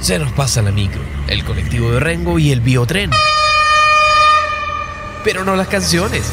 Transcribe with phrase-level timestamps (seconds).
[0.00, 3.10] Se nos pasa la micro, el colectivo de Rengo y el biotren.
[5.24, 6.24] Pero no las canciones.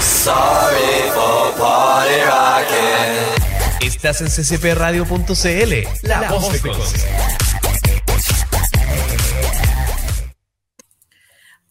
[0.00, 3.86] Sorry for party rocking.
[3.86, 7.08] Estás en ccpradio.cl, la, voz de Conce.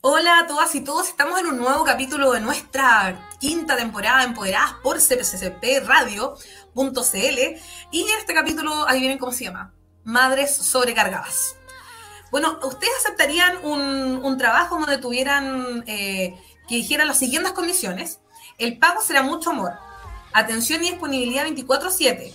[0.01, 4.73] Hola a todas y todos, estamos en un nuevo capítulo de nuestra quinta temporada Empoderadas
[4.83, 6.37] por cccpradio.cl
[7.91, 9.73] y en este capítulo, ahí vienen cómo se llama,
[10.07, 11.57] Madres sobrecargadas.
[12.31, 16.34] Bueno, ¿ustedes aceptarían un, un trabajo donde tuvieran eh,
[16.65, 18.21] que dijeran las siguientes condiciones?
[18.57, 19.73] El pago será mucho amor,
[20.31, 22.34] atención y disponibilidad 24/7.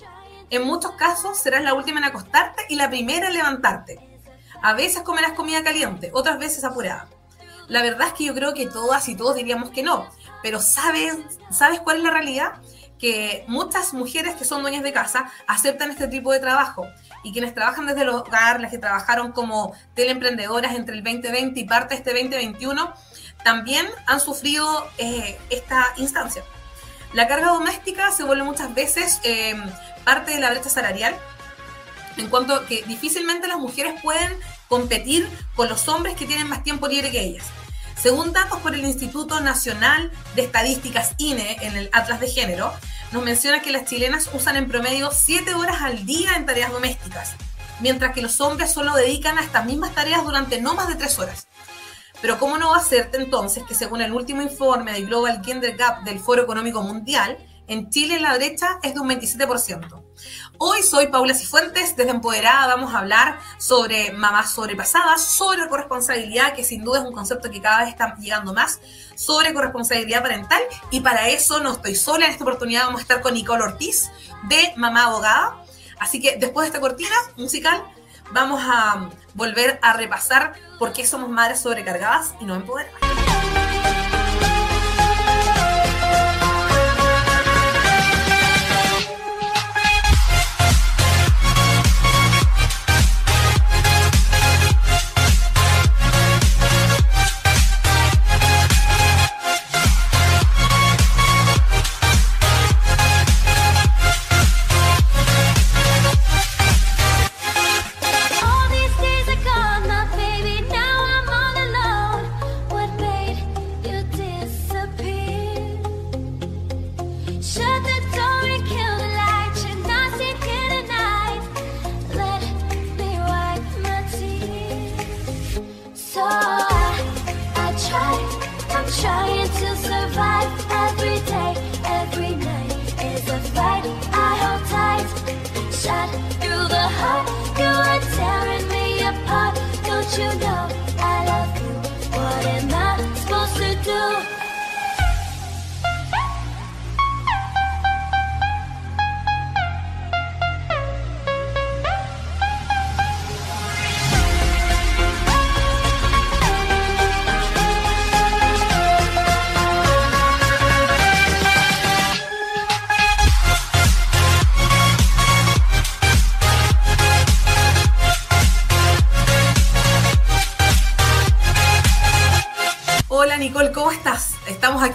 [0.50, 3.98] En muchos casos serás la última en acostarte y la primera en levantarte.
[4.62, 7.08] A veces comerás comida caliente, otras veces apurada.
[7.68, 10.06] La verdad es que yo creo que todas y todos diríamos que no,
[10.42, 11.16] pero ¿sabes,
[11.50, 12.52] ¿sabes cuál es la realidad?
[12.98, 16.86] Que muchas mujeres que son dueñas de casa aceptan este tipo de trabajo
[17.22, 21.64] y quienes trabajan desde el hogar, las que trabajaron como teleemprendedoras entre el 2020 y
[21.64, 22.92] parte de este 2021,
[23.44, 26.42] también han sufrido eh, esta instancia.
[27.12, 29.55] La carga doméstica se vuelve muchas veces eh,
[30.05, 31.14] parte de la brecha salarial,
[32.16, 34.38] en cuanto que difícilmente las mujeres pueden
[34.69, 37.44] competir con los hombres que tienen más tiempo libre que ellas.
[38.03, 42.72] Según datos por el Instituto Nacional de Estadísticas INE en el Atlas de Género,
[43.12, 47.36] nos menciona que las chilenas usan en promedio 7 horas al día en tareas domésticas,
[47.78, 51.17] mientras que los hombres solo dedican a estas mismas tareas durante no más de 3
[51.20, 51.47] horas.
[52.20, 55.77] Pero ¿cómo no va a ser entonces que según el último informe del Global Gender
[55.77, 60.03] Gap del Foro Económico Mundial, en Chile la brecha es de un 27%?
[60.58, 66.62] Hoy soy Paula Cifuentes, desde Empoderada vamos a hablar sobre mamás sobrepasadas, sobre corresponsabilidad, que
[66.62, 68.81] sin duda es un concepto que cada vez está llegando más,
[69.17, 73.20] sobre corresponsabilidad parental y para eso no estoy sola, en esta oportunidad vamos a estar
[73.20, 74.11] con Nicole Ortiz
[74.44, 75.64] de Mamá Abogada.
[75.98, 77.83] Así que después de esta cortina musical
[78.31, 83.11] vamos a volver a repasar por qué somos madres sobrecargadas y no empoderadas.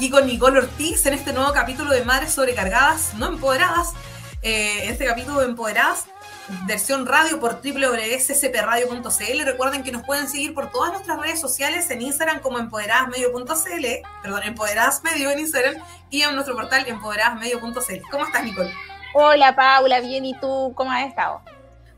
[0.08, 3.92] Aquí con Nicole Ortiz en este nuevo capítulo de Madres Sobrecargadas, no empoderadas.
[4.42, 6.06] Eh, este capítulo de Empoderadas,
[6.66, 9.44] versión radio por www.ccpradio.cl.
[9.44, 13.86] Recuerden que nos pueden seguir por todas nuestras redes sociales en Instagram como empoderadasmedio.cl,
[14.22, 15.76] perdón, empoderadasmedio en Instagram
[16.10, 18.10] y en nuestro portal empoderadasmedio.cl.
[18.10, 18.72] ¿Cómo estás, Nicole?
[19.14, 21.42] Hola, Paula, bien, ¿y tú cómo has estado?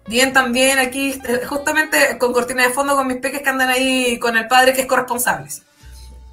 [0.07, 4.17] Bien, también aquí, eh, justamente con cortina de fondo con mis peques que andan ahí
[4.17, 5.49] con el padre que es corresponsable.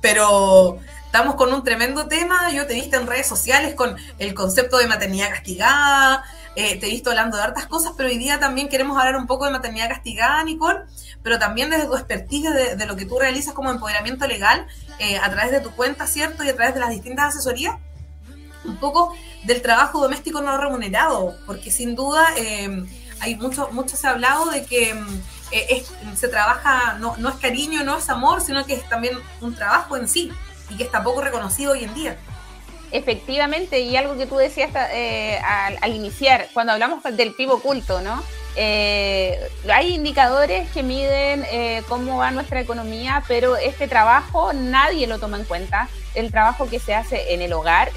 [0.01, 0.79] Pero
[1.17, 2.53] Estamos con un tremendo tema.
[2.53, 6.23] Yo te he visto en redes sociales con el concepto de maternidad castigada.
[6.55, 9.27] Eh, te he visto hablando de hartas cosas, pero hoy día también queremos hablar un
[9.27, 10.81] poco de maternidad castigada, Nicole,
[11.23, 14.67] pero también desde tu expertise, de, lo que tú realizas como empoderamiento legal
[14.99, 16.45] eh, a través de tu cuenta, ¿cierto?
[16.45, 17.77] Y a través de las distintas asesorías.
[18.67, 22.85] Un poco del trabajo doméstico no remunerado, porque sin duda eh,
[23.21, 24.95] hay mucho, mucho se ha hablado de que
[26.15, 29.97] se trabaja, no, no es cariño, no es amor, sino que es también un trabajo
[29.97, 30.31] en sí
[30.71, 32.17] y que está poco reconocido hoy en día.
[32.93, 35.41] Efectivamente, y algo que tú decías eh,
[35.81, 38.23] al, iniciar, cuando hablamos del pivo oculto, ¿no?
[38.55, 39.39] Eh,
[39.71, 45.37] hay indicadores que miden eh, cómo va nuestra economía, pero este trabajo nadie lo toma
[45.37, 45.89] en cuenta.
[46.15, 47.91] El trabajo que se hace en el hogar,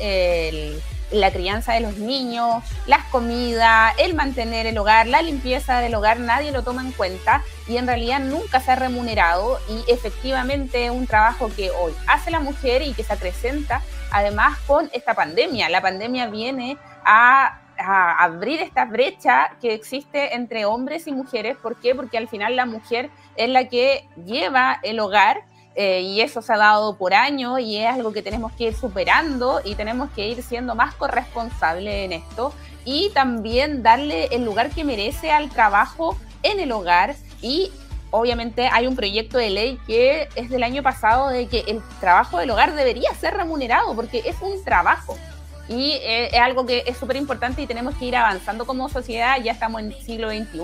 [1.12, 6.20] la crianza de los niños, las comidas, el mantener el hogar, la limpieza del hogar,
[6.20, 10.92] nadie lo toma en cuenta y en realidad nunca se ha remunerado y efectivamente es
[10.92, 15.70] un trabajo que hoy hace la mujer y que se acrecenta además con esta pandemia.
[15.70, 21.56] La pandemia viene a, abrir esta brecha que existe entre hombres y mujeres.
[21.56, 21.96] ¿Por qué?
[21.96, 25.44] Porque al final la mujer es la que lleva el hogar
[25.76, 28.76] eh, y eso se ha dado por años y es algo que tenemos que ir
[28.76, 34.72] superando y tenemos que ir siendo más corresponsables en esto y también darle el lugar
[34.72, 37.72] que merece al trabajo en el hogar y
[38.12, 42.40] obviamente hay un proyecto de ley que es del año pasado de que el trabajo
[42.40, 45.18] del hogar debería ser remunerado porque es un trabajo.
[45.68, 49.38] Y eh, es algo que es súper importante y tenemos que ir avanzando como sociedad.
[49.40, 50.60] Ya estamos en siglo XXI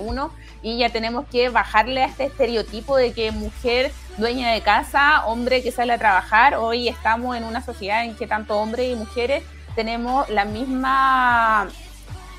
[0.62, 5.62] y ya tenemos que bajarle a este estereotipo de que mujer dueña de casa, hombre
[5.62, 6.56] que sale a trabajar.
[6.56, 9.44] Hoy estamos en una sociedad en que tanto hombres y mujeres
[9.76, 11.68] tenemos la misma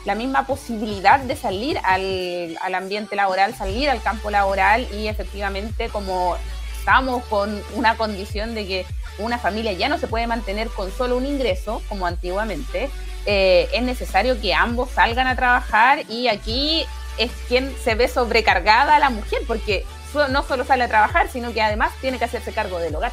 [0.08, 5.90] la misma posibilidad de salir al, al, ambiente laboral, salir al campo laboral y efectivamente
[5.90, 6.38] como
[6.80, 8.86] estamos con una condición de que
[9.20, 12.90] una familia ya no se puede mantener con solo un ingreso como antiguamente,
[13.26, 16.86] eh, es necesario que ambos salgan a trabajar y aquí
[17.18, 19.86] es quien se ve sobrecargada la mujer porque
[20.30, 23.12] no solo sale a trabajar, sino que además tiene que hacerse cargo del hogar.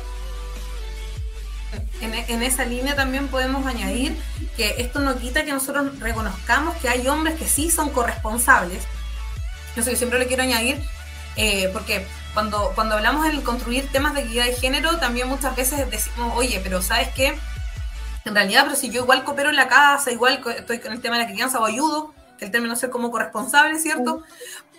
[2.04, 4.16] En, esa línea también podemos añadir
[4.56, 8.82] que esto no quita que nosotros reconozcamos que hay hombres que sí son corresponsables.
[9.76, 10.82] Eso yo siempre le quiero añadir,
[11.36, 15.90] eh, porque cuando, cuando hablamos de construir temas de equidad de género, también muchas veces
[15.90, 17.36] decimos, oye, pero ¿sabes qué?
[18.24, 21.18] En realidad, pero si yo igual coopero en la casa, igual estoy con el tema
[21.18, 24.22] de la crianza o ayudo, el término ser como corresponsable, ¿cierto?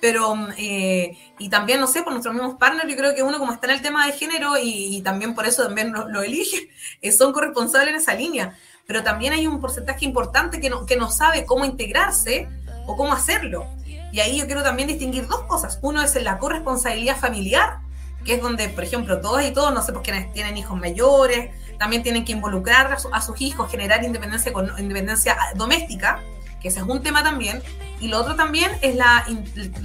[0.01, 3.53] Pero, eh, y también, no sé, por nuestros mismos partners, yo creo que uno como
[3.53, 6.69] está en el tema de género y, también por eso también lo, elige,
[7.01, 8.57] eh, son corresponsables en esa línea.
[8.85, 12.47] Pero también hay un porcentaje importante que no, que no sabe cómo integrarse
[12.85, 13.67] o cómo hacerlo.
[14.11, 15.79] Y ahí yo quiero también distinguir dos cosas.
[15.81, 17.79] Uno es la corresponsabilidad familiar,
[18.23, 21.49] que es donde, por ejemplo, todos y todos, no sé, pues quienes tienen hijos mayores,
[21.77, 26.21] también tienen que involucrar a, sus hijos, generar independencia, independencia doméstica,
[26.67, 27.61] ese es un tema también.
[27.99, 29.25] Y lo otro también es la,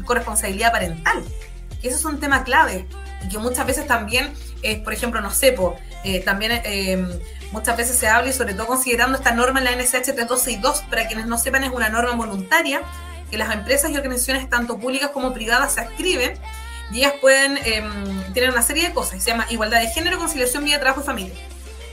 [0.05, 1.23] corresponsabilidad parental,
[1.81, 2.87] que eso es un tema clave
[3.25, 4.33] y que muchas veces también,
[4.63, 5.57] es por ejemplo, no sé,
[6.05, 7.21] eh, también eh,
[7.53, 11.07] muchas veces se habla y sobre todo considerando esta norma en la NSH 362, para
[11.07, 12.83] quienes no sepan, es una norma voluntaria
[13.31, 16.35] que las empresas y organizaciones tanto públicas como privadas se escriben
[16.93, 20.65] y ellas pueden em, tener una serie de cosas, se llama igualdad de género, conciliación,
[20.65, 21.35] vida, trabajo y familia.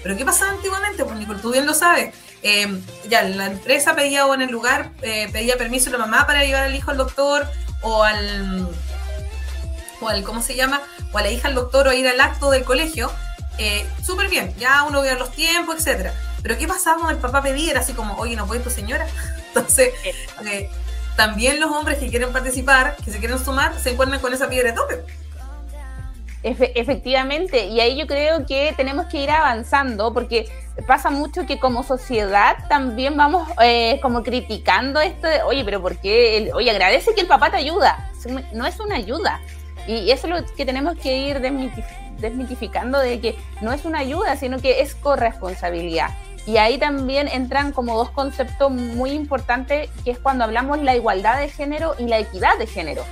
[0.01, 1.04] Pero ¿qué pasaba antiguamente?
[1.06, 2.16] Pues Nicole, tú bien lo sabes.
[2.50, 6.26] Em, ya, la empresa pedía o en el lugar eh, pedía permiso a la mamá
[6.26, 7.46] para llevar al hijo al doctor
[7.82, 8.70] o al,
[10.00, 10.82] o al, ¿cómo se llama?
[11.12, 13.12] O a la hija al doctor o ir al acto del colegio.
[13.58, 16.14] Eh, Súper bien, ya uno ve los tiempos, etcétera.
[16.42, 17.78] Pero ¿qué pasaba cuando el papá pedía?
[17.78, 19.06] así como, oye, ¿no puede tu señora?
[19.50, 19.94] Entonces,
[20.46, 20.70] eh,
[21.18, 24.72] también los hombres que quieren participar, que se quieren sumar, se encuentran con esa piedra
[24.72, 25.04] de tope.
[26.76, 30.48] Efectivamente, y ahí yo creo que tenemos que ir avanzando porque
[30.86, 35.98] pasa mucho que como sociedad también vamos eh, como criticando esto de, oye, pero ¿por
[35.98, 36.52] qué?
[36.54, 38.12] oye, agradece que el papá te ayuda.
[38.54, 39.40] No es una ayuda.
[39.88, 44.36] Y eso es lo que tenemos que ir desmitificando de que no es una ayuda,
[44.36, 46.10] sino que es corresponsabilidad.
[46.46, 51.40] Y ahí también entran como dos conceptos muy importantes, que es cuando hablamos la igualdad
[51.40, 53.04] de género y la equidad de género,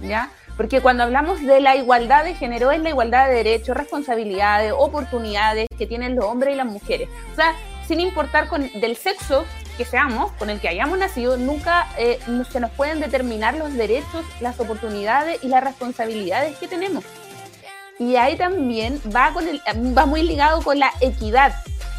[0.00, 0.30] ¿ya?
[0.56, 5.68] Porque cuando hablamos de la igualdad de género es la igualdad de derechos, responsabilidades, oportunidades
[5.76, 7.08] que tienen los hombres y las mujeres.
[7.32, 7.54] O sea,
[7.86, 9.44] sin importar del sexo
[9.76, 12.18] que seamos, con el que hayamos nacido, nunca eh,
[12.50, 17.04] se nos pueden determinar los derechos, las oportunidades y las responsabilidades que tenemos.
[17.98, 19.60] Y ahí también va, con el,
[19.96, 21.54] va muy ligado con la equidad,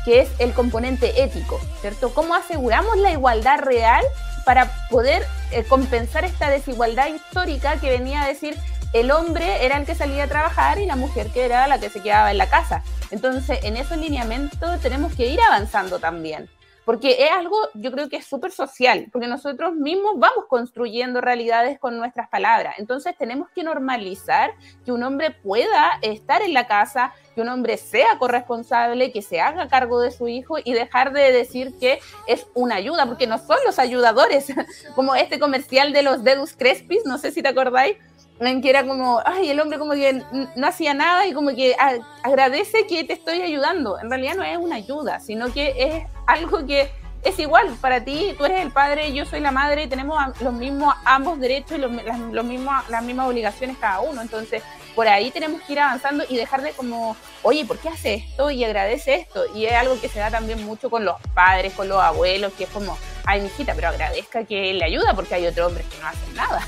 [0.05, 2.13] que es el componente ético, ¿cierto?
[2.13, 4.03] ¿Cómo aseguramos la igualdad real
[4.45, 8.57] para poder eh, compensar esta desigualdad histórica que venía a decir
[8.93, 11.89] el hombre era el que salía a trabajar y la mujer que era la que
[11.89, 12.83] se quedaba en la casa?
[13.11, 16.49] Entonces, en ese lineamiento tenemos que ir avanzando también
[16.87, 21.77] porque es algo, yo creo que es súper social, porque nosotros mismos vamos construyendo realidades
[21.79, 22.75] con nuestras palabras.
[22.77, 24.53] Entonces tenemos que normalizar
[24.85, 29.39] que un hombre pueda estar en la casa, que un hombre sea corresponsable, que se
[29.39, 33.37] haga cargo de su hijo y dejar de decir que es una ayuda, porque no
[33.37, 34.47] son los ayudadores,
[34.95, 37.97] como este comercial de los Dedus Crespis, no sé si te acordáis,
[38.39, 40.23] en que era como, ay, el hombre como que
[40.55, 41.75] no hacía nada y como que
[42.23, 43.99] agradece que te estoy ayudando.
[43.99, 46.89] En realidad no es una ayuda, sino que es algo que
[47.23, 50.95] es igual para ti, tú eres el padre, yo soy la madre, tenemos los mismos
[51.05, 54.21] ambos derechos y los, las, mismos, las mismas obligaciones cada uno.
[54.21, 54.63] Entonces,
[54.97, 58.49] por ahí tenemos que ir avanzando y dejar de como, oye, ¿por qué hace esto?
[58.49, 59.43] Y agradece esto.
[59.53, 62.63] Y es algo que se da también mucho con los padres, con los abuelos, que
[62.63, 66.07] es como, ay, mijita, pero agradezca que le ayuda porque hay otros hombres que no
[66.07, 66.67] hacen nada.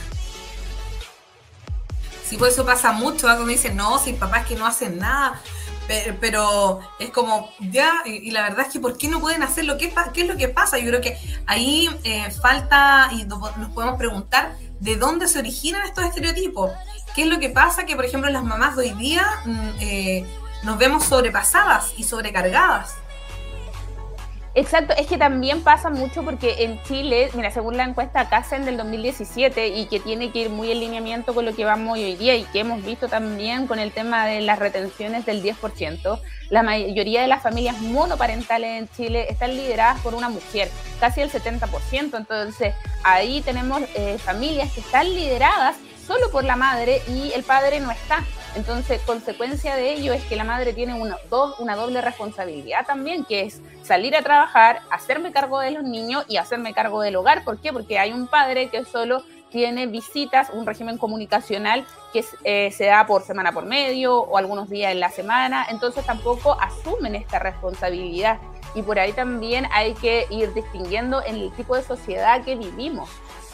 [2.24, 5.42] Sí, por eso pasa mucho, algo me dicen, no, si papás que no hacen nada,
[6.22, 9.80] pero, es como, ya, y, la verdad es que ¿por qué no pueden hacer lo
[9.80, 10.78] que qué es lo que pasa?
[10.78, 11.18] Yo creo que
[11.48, 16.70] ahí eh, falta, y nos podemos preguntar, ¿de dónde se originan estos estereotipos?
[17.16, 17.86] ¿Qué es lo que pasa?
[17.86, 20.26] Que, por ejemplo, las mamás de hoy día mm, eh,
[20.64, 22.96] nos vemos sobrepasadas y sobrecargadas.
[24.56, 28.78] Exacto, es que también pasa mucho porque en Chile, mira, según la encuesta CASEN del
[28.78, 32.36] 2017 y que tiene que ir muy en lineamiento con lo que vamos hoy día
[32.36, 37.22] y que hemos visto también con el tema de las retenciones del 10%, la mayoría
[37.22, 42.18] de las familias monoparentales en Chile están lideradas por una mujer, casi el 70%.
[42.18, 42.74] Entonces,
[43.04, 45.78] ahí tenemos eh, familias que están lideradas
[46.10, 48.26] solo por la madre y el padre no está.
[48.56, 51.18] Entonces, consecuencia de ello es que la madre tiene una,
[51.60, 56.38] una doble responsabilidad también, que es salir a trabajar, hacerme cargo de los niños y
[56.38, 57.44] hacerme cargo del hogar.
[57.44, 57.72] ¿Por qué?
[57.72, 63.06] Porque hay un padre que solo tiene visitas, un régimen comunicacional que eh, se da
[63.06, 68.40] por semana por medio o algunos días en la semana, entonces tampoco asumen esta responsabilidad.
[68.74, 73.10] Y por ahí también hay que ir distinguiendo en el tipo de sociedad que vivimos.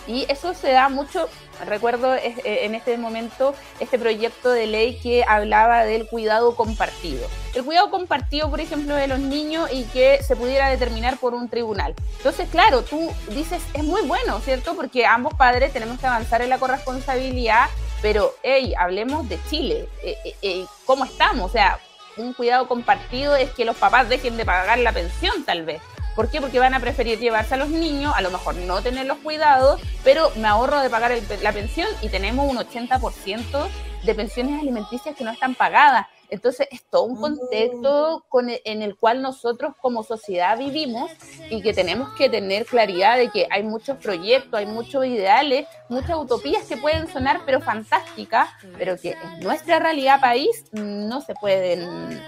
[0.07, 1.27] Y eso se da mucho,
[1.65, 7.27] recuerdo eh, en este momento este proyecto de ley que hablaba del cuidado compartido.
[7.53, 11.49] El cuidado compartido, por ejemplo, de los niños y que se pudiera determinar por un
[11.49, 11.95] tribunal.
[12.17, 14.75] Entonces, claro, tú dices, es muy bueno, ¿cierto?
[14.75, 17.67] Porque ambos padres tenemos que avanzar en la corresponsabilidad,
[18.01, 21.49] pero, hey, hablemos de Chile, eh, eh, ¿cómo estamos?
[21.49, 21.79] O sea,
[22.17, 25.81] un cuidado compartido es que los papás dejen de pagar la pensión, tal vez
[26.15, 26.39] ¿Por qué?
[26.39, 29.81] Porque van a preferir llevarse a los niños, a lo mejor no tener los cuidados,
[30.03, 33.67] pero me ahorro de pagar la pensión y tenemos un 80%
[34.03, 36.07] de pensiones alimenticias que no están pagadas.
[36.29, 41.11] Entonces es todo un contexto con e, en el cual nosotros como sociedad vivimos
[41.49, 46.17] y que tenemos que tener claridad de que hay muchos proyectos, hay muchos ideales, muchas
[46.17, 52.21] utopías que pueden sonar pero fantásticas, pero que en nuestra realidad país no se pueden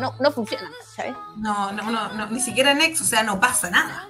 [0.00, 1.14] no, no funciona, ¿sabes?
[1.36, 4.08] No, no, no, ni siquiera en ex, o sea, no pasa nada.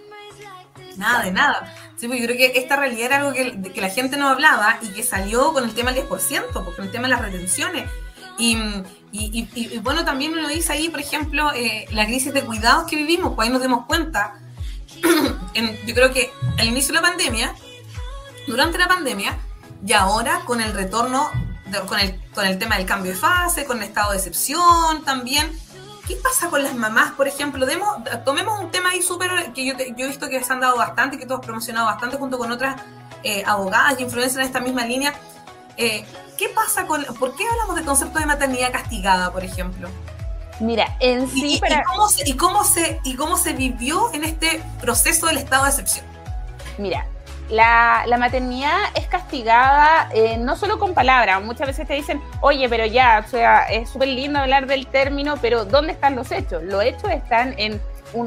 [0.97, 1.75] Nada de nada.
[1.97, 4.79] Sí, pues yo creo que esta realidad era algo que, que, la gente no hablaba
[4.83, 7.91] y que salió con el tema del 10%, porque el tema de las retenciones.
[8.39, 8.57] Y,
[9.13, 12.97] y, y, bueno, también uno dice ahí, por ejemplo, eh, la crisis de cuidados que
[12.97, 14.35] vivimos, pues ahí nos dimos cuenta,
[15.87, 17.55] yo creo que al inicio de la pandemia,
[18.47, 19.39] durante la pandemia,
[19.87, 21.31] y ahora con el retorno,
[21.89, 25.51] con, el, con el tema del cambio de fase, con el estado de excepción también,
[26.07, 27.67] ¿Qué pasa con las mamás, por ejemplo?
[27.67, 27.89] Demos,
[28.25, 31.19] tomemos un tema ahí súper que yo, yo, he visto que se han dado bastante,
[31.19, 32.81] que tú has promocionado bastante junto con otras
[33.25, 35.15] eh, abogadas y influencers en esta misma línea.
[35.77, 36.07] Eh,
[36.39, 39.89] ¿Qué pasa con, por qué hablamos del concepto de maternidad castigada, por ejemplo?
[40.61, 41.83] Mira, en sí, y, para...
[41.83, 45.71] cómo se, y, cómo se, ¿Y cómo se vivió en este proceso del estado de
[45.71, 46.07] excepción?
[46.79, 47.07] Mira,
[47.51, 52.87] la, maternidad es castigada eh, no solo con palabras, muchas veces te dicen, oye, pero
[52.87, 56.63] ya, o sea, es súper lindo hablar del término, pero ¿dónde están los hechos?
[56.63, 57.81] Los hechos están en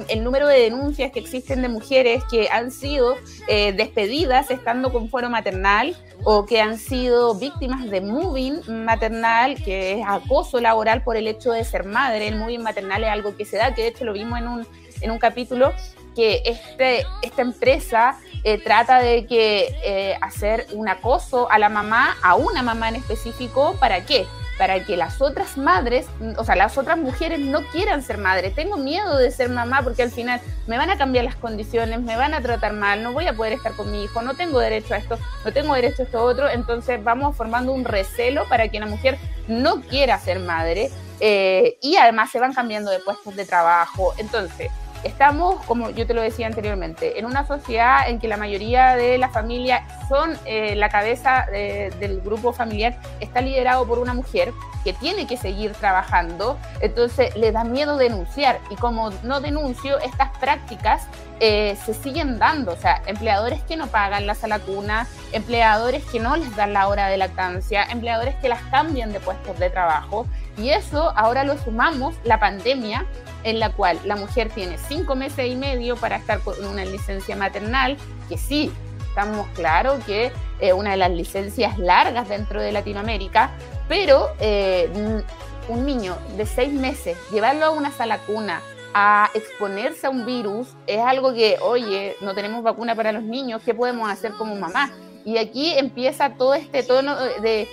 [0.07, 3.15] el número de denuncias que existen de mujeres que han sido
[3.47, 9.93] eh, despedidas estando con fuero maternal o que han sido víctimas de moving maternal, que
[9.99, 12.27] es acoso laboral por el hecho de ser madre.
[12.27, 14.67] El moving maternal es algo que se da, que de hecho lo vimos en un,
[15.01, 15.73] en un capítulo,
[16.15, 22.17] que este, esta empresa eh, trata de que eh, hacer un acoso a la mamá,
[22.21, 24.25] a una mamá en específico, ¿para qué?
[24.57, 28.53] Para que las otras madres, o sea, las otras mujeres no quieran ser madres.
[28.55, 32.17] Tengo miedo de ser mamá porque al final me van a cambiar las condiciones, me
[32.17, 34.93] van a tratar mal, no voy a poder estar con mi hijo, no tengo derecho
[34.93, 36.49] a esto, no tengo derecho a esto otro.
[36.49, 39.17] Entonces vamos formando un recelo para que la mujer
[39.47, 44.13] no quiera ser madre eh, y además se van cambiando de puestos de trabajo.
[44.17, 44.71] Entonces,
[45.03, 49.17] estamos, como yo te lo decía anteriormente, en una sociedad en que la mayoría de
[49.17, 54.51] las familias son eh, la cabeza del grupo familiar, está liderado por una mujer
[54.83, 58.59] que tiene que seguir trabajando, entonces le da miedo denunciar.
[58.69, 61.07] Y como no denuncio, estas prácticas
[61.39, 66.19] eh, se siguen dando, o sea, empleadores que no pagan la sala cuna, empleadores que
[66.19, 70.27] no les dan la hora de lactancia, empleadores que las cambian de puestos de trabajo
[70.57, 73.05] y eso ahora lo sumamos la pandemia
[73.43, 77.35] en la cual la mujer tiene cinco meses y medio para estar con una licencia
[77.35, 78.71] maternal, que sí,
[79.07, 83.51] estamos claros que eh, una de las licencias largas dentro de Latinoamérica,
[83.87, 84.89] pero eh,
[85.69, 88.61] un niño de seis meses, llevarlo a una sala cuna,
[88.93, 93.61] a exponerse a un virus, es algo que, oye, no tenemos vacuna para los niños,
[93.63, 94.91] ¿qué podemos hacer como mamá?
[95.25, 97.67] Y aquí empieza todo este tono de,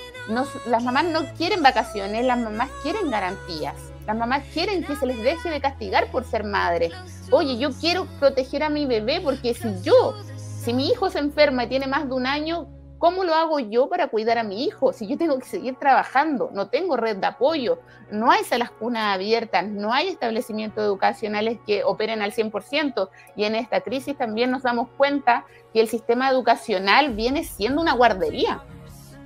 [0.67, 3.75] las mamás no quieren vacaciones, las mamás quieren garantías.
[4.07, 6.91] Las mamás quieren que se les deje de castigar por ser madre.
[7.31, 11.65] Oye, yo quiero proteger a mi bebé porque si yo, si mi hijo se enferma
[11.65, 12.69] y tiene más de un año,
[12.99, 14.95] ¿Cómo lo hago yo para cuidar a mi hijo?
[14.95, 17.79] Si yo tengo que seguir trabajando, no tengo red de apoyo,
[18.11, 23.11] no hay salas cunas abiertas, no hay establecimientos educacionales que operen al 100%.
[23.37, 27.93] Y en esta crisis también nos damos cuenta que el sistema educacional viene siendo una
[27.93, 28.63] guardería,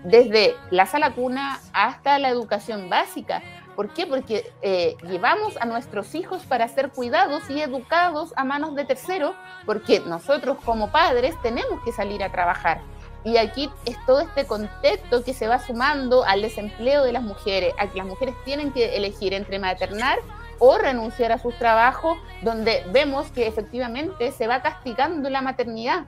[0.03, 3.41] desde la sala cuna hasta la educación básica.
[3.77, 4.05] ¿Por qué?
[4.05, 9.37] Porque eh, llevamos a nuestros hijos para ser cuidados y educados a manos de terceros,
[9.65, 12.81] porque nosotros como padres tenemos que salir a trabajar.
[13.25, 17.75] Y aquí es todo este contexto que se va sumando al desempleo de las mujeres,
[17.79, 20.19] a que las mujeres tienen que elegir entre maternar
[20.59, 26.05] o renunciar a sus trabajos, donde vemos que efectivamente se va castigando la maternidad.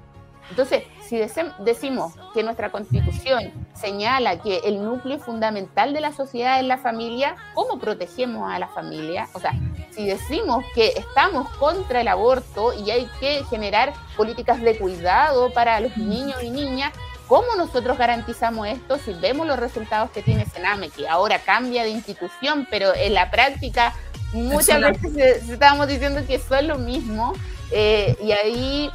[0.53, 1.17] Entonces, si
[1.61, 7.37] decimos que nuestra constitución señala que el núcleo fundamental de la sociedad es la familia,
[7.55, 9.31] ¿cómo protegemos a la familia?
[9.33, 9.53] O sea,
[9.93, 15.81] si decimos que estamos contra el aborto y hay que generar políticas de cuidado para
[15.81, 16.93] los niños y niñas,
[17.29, 21.89] ¿cómo nosotros garantizamos esto si vemos los resultados que tiene Sename, que ahora cambia de
[21.89, 23.95] institución, pero en la práctica
[24.35, 27.33] muchas veces estábamos diciendo que son lo mismo?
[27.71, 28.91] Eh, y ahí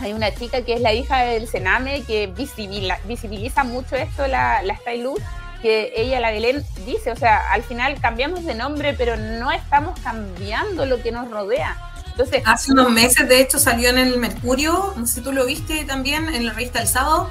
[0.00, 4.76] hay una chica que es la hija del Sename que visibiliza, mucho esto, la, la
[4.76, 5.20] Stylus,
[5.62, 9.98] que ella, la Belén, dice, o sea, al final cambiamos de nombre, pero no estamos
[10.00, 11.76] cambiando lo que nos rodea.
[12.08, 15.46] Entonces, Hace unos meses, de hecho, salió en el Mercurio, no sé si tú lo
[15.46, 17.30] viste también en la revista El Sábado,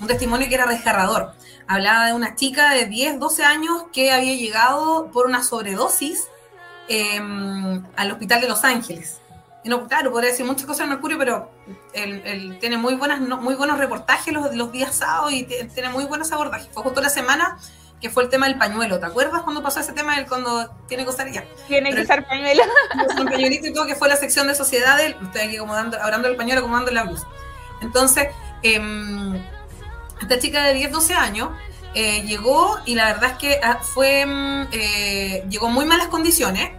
[0.00, 1.34] un testimonio que era desgarrador.
[1.66, 6.24] Hablaba de una chica de 10, 12 años que había llegado por una sobredosis
[6.88, 9.20] em, al hospital de Los Ángeles
[9.64, 11.50] no, claro, podría decir muchas cosas en Mercurio, pero
[11.92, 16.32] él, tiene muy buenas, muy buenos reportajes los, los días sábados y tiene muy buenos
[16.32, 16.68] abordajes.
[16.72, 17.58] Fue justo la semana
[18.00, 19.00] que fue el tema del pañuelo.
[19.00, 20.16] ¿Te acuerdas cuando pasó ese tema?
[20.16, 21.44] El cuando tiene que usar ya.
[21.66, 22.62] Tiene que usar pañuelo.
[23.18, 25.00] Un pañuelito y todo, que fue la sección de sociedad.
[25.00, 27.22] Estoy aquí acomodando, hablando del pañuelo, acomodando la luz.
[27.82, 28.28] Entonces,
[28.62, 29.42] em,
[30.20, 31.50] esta chica de 10, 12 años
[31.94, 36.08] eh, llegó y la verdad es que ah, fue, em, eh, llegó en muy malas
[36.08, 36.70] condiciones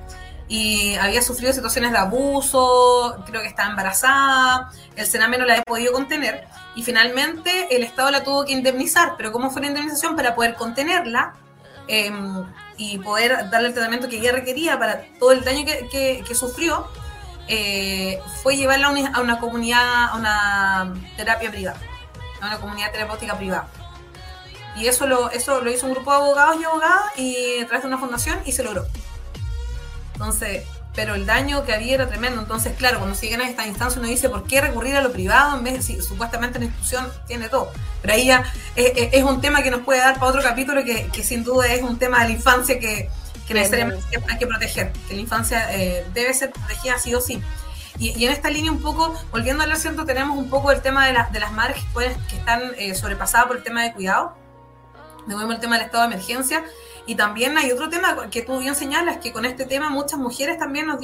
[0.49, 5.63] y había sufrido situaciones de abuso, creo que estaba embarazada, el Sename no la había
[5.63, 10.15] podido contener y finalmente el Estado la tuvo que indemnizar, pero ¿cómo fue la indemnización?
[10.15, 11.35] Para poder contenerla
[11.87, 12.45] em,
[12.77, 16.87] y poder darle el tratamiento que ella requería para todo el daño que, sufrió,
[17.47, 21.79] eh, fue llevarla a una, comunidad, a una terapia privada,
[22.41, 23.67] a una comunidad terapéutica privada.
[24.75, 27.83] Y eso lo, eso lo hizo un grupo de abogados y abogadas y a través
[27.83, 28.87] de una fundación y se logró.
[30.19, 30.63] Entonces,
[30.95, 32.41] pero el daño que había era tremendo.
[32.41, 35.13] Entonces, claro, cuando se llega a esta instancia uno dice, ¿por qué recurrir a lo
[35.13, 37.71] privado en vez de si supuestamente la institución tiene todo?
[38.01, 38.43] Pero ahí ya
[38.75, 41.97] es, un tema que nos puede dar para otro capítulo que, sin duda es un
[41.97, 43.09] tema de la infancia que,
[43.49, 47.41] necesariamente hay que proteger, que la infancia eh, debe ser protegida sí o sí.
[47.97, 51.17] Y, en esta línea un poco, volviendo al asiento, tenemos un poco el tema de,
[51.31, 54.35] de las madres que, que están eh, sobrepasadas por el tema de cuidado.
[55.27, 56.65] De nuevo el tema del estado de emergencia
[57.09, 60.59] y también hay otro tema que tú bien señalas, que con este tema muchas mujeres
[60.59, 60.99] también nos,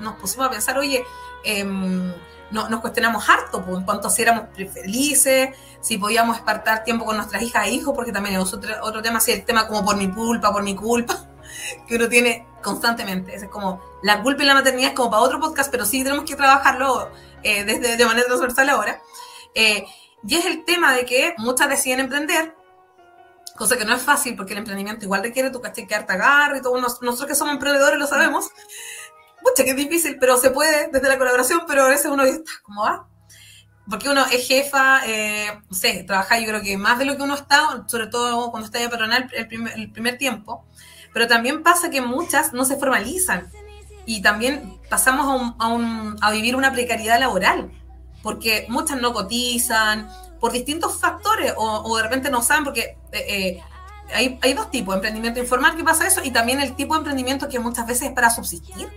[0.00, 1.04] nos pusimos a pensar, oye,
[1.44, 2.10] em,
[2.50, 5.50] no, nos cuestionamos harto, pues, en cuanto si éramos felices,
[5.82, 9.18] si podíamos espartar tiempo con nuestras hijas e hijos, porque también es otro, otro tema,
[9.18, 11.28] así el tema como por mi culpa, por mi culpa,
[11.86, 13.34] que uno tiene constantemente.
[13.34, 16.24] Es como, la culpa y la maternidad es como para otro podcast, pero sí tenemos
[16.24, 17.10] que trabajarlo
[17.42, 19.02] eh, desde, de manera transversal ahora.
[19.54, 19.84] Eh,
[20.26, 22.54] y es el tema de que muchas deciden emprender,
[23.56, 26.62] cosa que no es fácil porque el emprendimiento igual requiere tu caché que agarre y
[26.62, 26.80] todo.
[26.80, 28.50] Nosotros que somos emprendedores lo sabemos.
[29.42, 32.42] Mucha que es difícil, pero se puede desde la colaboración, pero a veces uno dice,
[32.62, 33.08] ¿cómo va?
[33.90, 37.22] Porque uno es jefa, eh, no sé, trabaja yo creo que más de lo que
[37.24, 40.64] uno está, sobre todo cuando está ya patronal el primer, el primer tiempo.
[41.12, 43.50] Pero también pasa que muchas no se formalizan
[44.06, 47.70] y también pasamos a, un, a, un, a vivir una precariedad laboral,
[48.22, 50.08] porque muchas no cotizan,
[50.42, 53.62] por distintos factores o, de repente no saben porque eh, eh,
[54.12, 57.48] hay, hay, dos tipos, emprendimiento informal que pasa eso y también el tipo de emprendimiento
[57.48, 58.88] que muchas veces es para subsistir.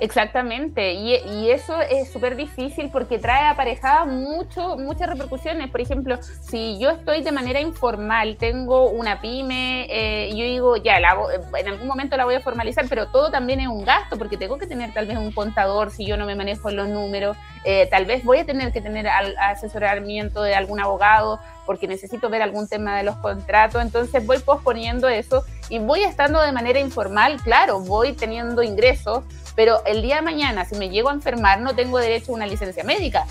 [0.00, 5.70] Exactamente, y, eso es súper difícil porque trae aparejadas mucho, muchas repercusiones.
[5.70, 11.00] Por ejemplo, si yo estoy de manera informal, tengo una pyme, eh, yo digo, ya,
[11.00, 11.16] la,
[11.58, 14.56] en algún momento la voy a formalizar, pero todo también es un gasto porque tengo
[14.56, 18.06] que tener tal vez un contador si yo no me manejo los números, eh, tal
[18.06, 22.96] vez voy a tener que tener asesoramiento de algún abogado porque necesito ver algún tema
[22.96, 28.12] de los contratos, entonces voy posponiendo eso y voy estando de manera informal, claro, voy
[28.12, 32.32] teniendo ingresos pero el día de mañana, si me llego a enfermar, no tengo derecho
[32.32, 33.26] a una licencia médica.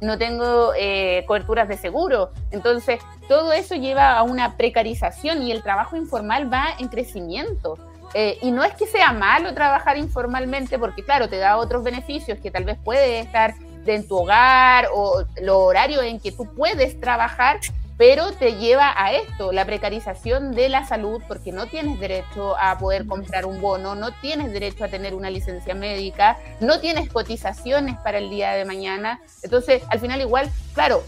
[0.00, 2.30] no tengo eh, coberturas de seguro.
[2.52, 7.78] Entonces, todo eso lleva a una precarización y el trabajo informal va en crecimiento.
[8.14, 12.38] Eh, y no es que sea malo trabajar informalmente, porque claro, te da otros beneficios
[12.38, 13.54] que tal vez puedes estar
[13.86, 17.58] en tu hogar o lo horario en que tú puedes trabajar,
[17.98, 22.78] pero te lleva a esto, la precarización de la salud, porque no tienes derecho a
[22.78, 27.96] poder comprar un bono, no tienes derecho a tener una licencia médica, no tienes cotizaciones
[27.98, 29.20] para el día de mañana.
[29.42, 31.02] Entonces, al final igual, claro,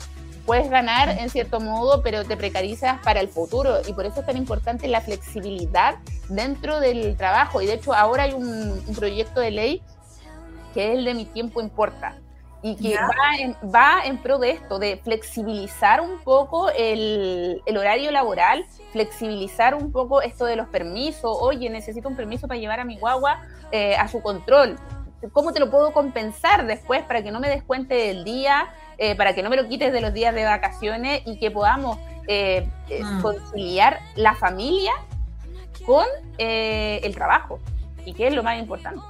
[0.46, 4.26] puedes ganar en cierto modo, pero te precarizas para el futuro y por eso es
[4.26, 5.94] tan importante la flexibilidad
[6.28, 7.62] dentro del trabajo.
[7.62, 9.82] Y de hecho, ahora hay un, proyecto de ley
[10.74, 12.16] que es el de Mi Tiempo Importa
[12.62, 17.76] y que va en, va en, pro de esto, de flexibilizar un poco el, el,
[17.76, 21.38] horario laboral, flexibilizar un poco esto de los permisos.
[21.40, 23.40] Oye, necesito un permiso para llevar a mi guagua
[23.72, 24.78] eh, a su control.
[25.32, 28.68] ¿Cómo te lo puedo compensar después para que no me descuente del día,
[28.98, 31.98] eh, para que no me lo quites de los días de vacaciones y que podamos
[32.26, 33.22] eh, mm.
[33.22, 34.92] conciliar la familia
[35.86, 36.04] con
[36.38, 37.58] el trabajo?
[38.04, 39.00] Y que es lo más importante.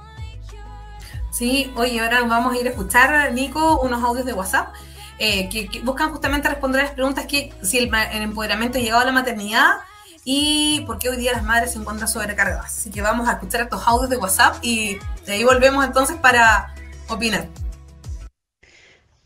[1.41, 4.75] Sí, oye, ahora vamos a ir a escuchar, Nico, unos audios de WhatsApp
[5.17, 9.05] eh, que, buscan justamente responder a las preguntas que si el, empoderamiento ha llegado a
[9.05, 9.77] la maternidad
[10.23, 12.77] y por qué hoy día las madres se encuentran sobrecargadas.
[12.77, 16.75] Así que vamos a escuchar estos audios de WhatsApp y de ahí volvemos entonces para
[17.09, 17.47] opinar.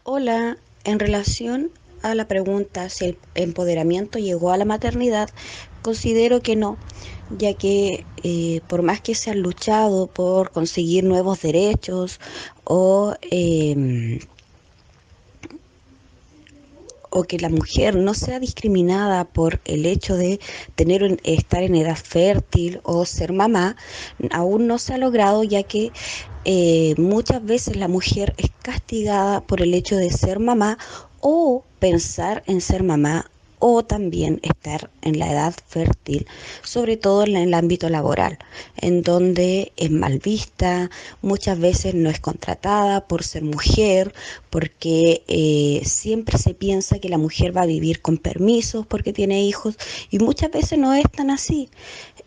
[0.03, 1.69] Hola, en relación
[2.01, 5.29] a la pregunta si el empoderamiento llegó a la maternidad,
[5.81, 6.77] considero que no,
[7.29, 12.19] ya que eh, por más que se han luchado por conseguir nuevos derechos
[12.63, 14.19] o, em,
[17.09, 20.39] o que la mujer no sea discriminada por el hecho de
[20.75, 23.75] tener estar en edad fértil o ser mamá,
[24.31, 25.93] aún no se ha logrado ya que
[26.43, 30.77] eh, muchas veces la mujer es castigada por el hecho de ser mamá
[31.19, 33.31] o pensar en ser mamá
[33.67, 36.27] o también estar en la edad fértil,
[36.61, 38.37] sobre todo en el ámbito laboral,
[38.77, 40.91] en donde es mal vista,
[41.23, 44.13] muchas veces no es contratada por ser mujer,
[44.51, 49.43] porque eh, siempre se piensa que la mujer va a vivir con permisos porque tiene
[49.43, 49.77] hijos
[50.11, 51.69] y muchas veces no es tan así.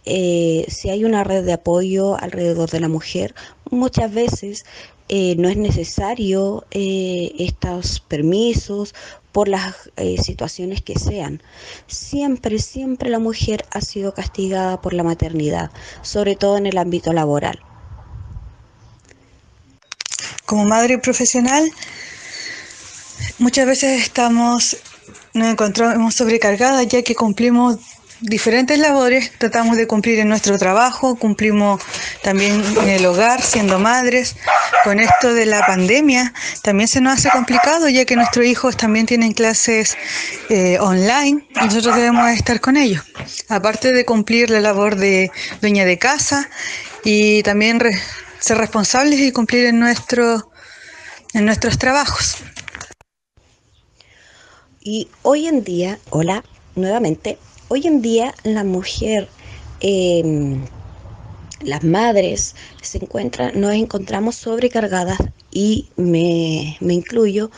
[0.04, 3.34] Eh, si hay una red de apoyo alrededor de la mujer,
[3.70, 4.64] muchas veces
[5.08, 8.94] eh, no es necesario estos permisos
[9.32, 11.42] por las eh, situaciones que sean.
[11.87, 15.70] Siempre, siempre la mujer ha sido castigada por la maternidad,
[16.02, 17.61] sobre todo en el ámbito laboral.
[20.44, 21.70] Como madre profesional,
[23.38, 24.76] muchas veces estamos,
[25.34, 27.78] nos encontramos sobrecargadas ya que cumplimos
[28.20, 31.83] diferentes labores, tratamos de cumplir en nuestro trabajo, cumplimos
[32.22, 34.37] también en el hogar, siendo madres.
[34.85, 39.07] Con esto de la pandemia también se nos hace complicado ya que nuestros hijos también
[39.07, 39.96] tienen clases
[40.48, 43.02] eh, online nosotros debemos estar con ellos.
[43.48, 46.48] Aparte de cumplir la labor de dueña de casa
[47.04, 47.81] y también
[48.38, 50.50] ser responsables y cumplir en, nuestro,
[51.35, 52.37] en nuestros trabajos.
[54.81, 57.38] Y hoy en día, hola, nuevamente,
[57.70, 59.28] Hoy en día la mujer,
[59.81, 60.64] em,
[61.61, 65.18] las madres se encuentran, nos encontramos sobrecargadas
[65.52, 67.50] y me, incluyo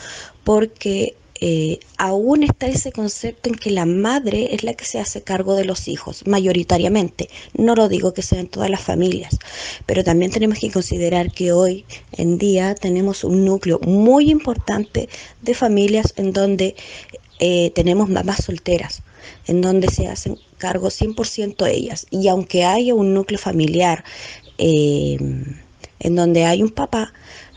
[0.43, 5.23] porque eh, aún está ese concepto en que la madre es la que se hace
[5.23, 7.29] cargo de los hijos, mayoritariamente.
[7.53, 9.39] No lo digo que sea en todas las familias,
[9.85, 11.85] pero también tenemos que considerar que hoy
[12.17, 15.07] en día tenemos un núcleo muy importante
[15.41, 16.75] de familias en donde
[17.39, 19.03] eh, tenemos mamás solteras
[19.47, 22.07] en donde se hacen cargo 100% ellas.
[22.09, 24.03] Y aunque haya un núcleo familiar
[24.57, 25.17] eh,
[25.99, 27.13] en donde hay un papá,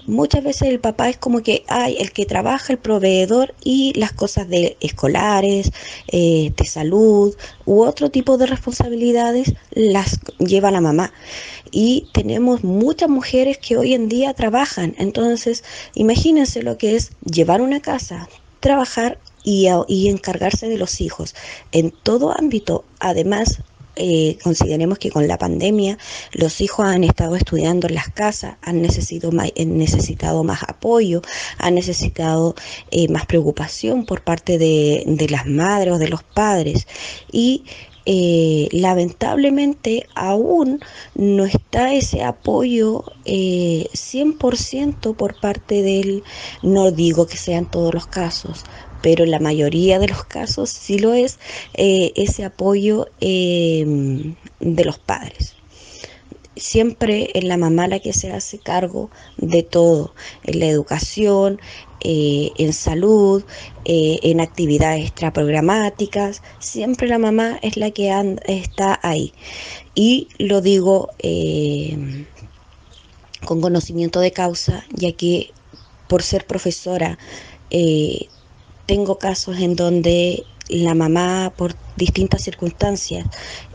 [0.07, 4.13] muchas veces el papá es como que hay el que trabaja, el proveedor y las
[4.13, 5.71] cosas de escolares,
[6.09, 11.13] eh, de salud u otro tipo de responsabilidades las lleva la mamá.
[11.71, 14.95] Y tenemos muchas mujeres que hoy en día trabajan.
[14.99, 18.29] Entonces, imagínense lo que es llevar una casa,
[18.61, 21.37] trabajar y, encargarse de los hijos
[21.71, 22.85] en todo ámbito.
[22.99, 23.61] Además,
[23.97, 25.99] eh, consideremos que con la pandemia
[26.33, 31.23] los hijos han estado estudiando en las casas, han necesitado más, necesitado más apoyo,
[31.59, 32.57] han necesitado
[32.91, 36.89] eh, más preocupación por parte de, las madres o de los padres.
[37.31, 37.65] Y
[38.07, 40.81] eh, lamentablemente aún
[41.15, 46.23] no está ese apoyo 100% por parte del,
[46.63, 48.65] no digo que sean todos los casos,
[49.05, 51.39] pero en la mayoría de los casos sí lo es
[51.75, 55.55] eh, ese apoyo em, de los padres.
[56.57, 60.15] siempre es la mamá la que se hace cargo de todo,
[60.45, 61.61] en la educación,
[62.01, 63.45] eh, en salud,
[63.85, 68.11] eh, en actividades extraprogramáticas, siempre la mamá es la que
[68.47, 69.35] está ahí.
[69.95, 72.25] Y lo digo eh,
[73.45, 75.51] con conocimiento de causa, ya que
[76.09, 77.19] por ser profesora
[78.87, 83.27] tengo casos en donde la mamá por distintas circunstancias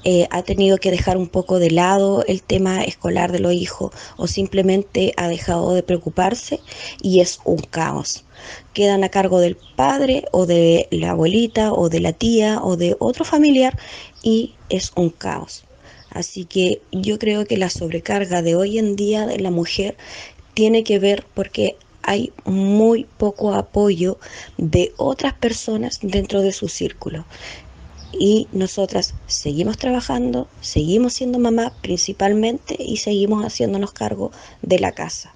[0.04, 3.92] eh, ha tenido que dejar un poco de lado el tema escolar de los hijos
[4.18, 6.60] o simplemente ha dejado de preocuparse
[7.02, 8.26] y es un caos.
[8.74, 12.96] Quedan a cargo del padre o de la abuelita o de la tía o de
[13.00, 13.78] otro familiar
[14.24, 15.66] y es un caos.
[16.10, 19.96] Así que yo creo que la sobrecarga de hoy en día de la mujer
[20.56, 24.18] tiene que ver porque hay muy poco apoyo
[24.58, 27.26] de otras personas dentro de su círculo.
[28.12, 34.32] Y nosotras seguimos trabajando, seguimos siendo mamá principalmente y seguimos haciéndonos cargo
[34.62, 35.34] de la casa.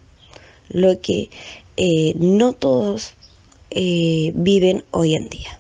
[0.69, 1.30] Lo que
[1.78, 3.13] eh, no todos
[3.69, 5.60] eh, viven hoy en día.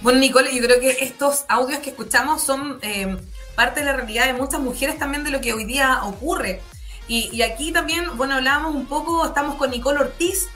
[0.00, 3.16] Bueno, Nicole, yo creo que estos audios que escuchamos son eh,
[3.60, 6.62] parte de la realidad de muchas mujeres también de lo que hoy día ocurre.
[7.08, 10.48] Y, aquí también, bueno, hablábamos un poco, estamos con Nicole Ortiz,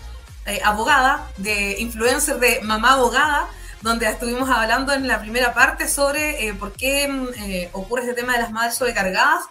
[0.47, 3.47] eh, abogada, de influencer de Mamá Abogada,
[3.83, 8.15] donde estuvimos hablando en la primera parte sobre eh, por qué mm, eh, ocurre este
[8.15, 9.45] tema de las madres sobrecargadas,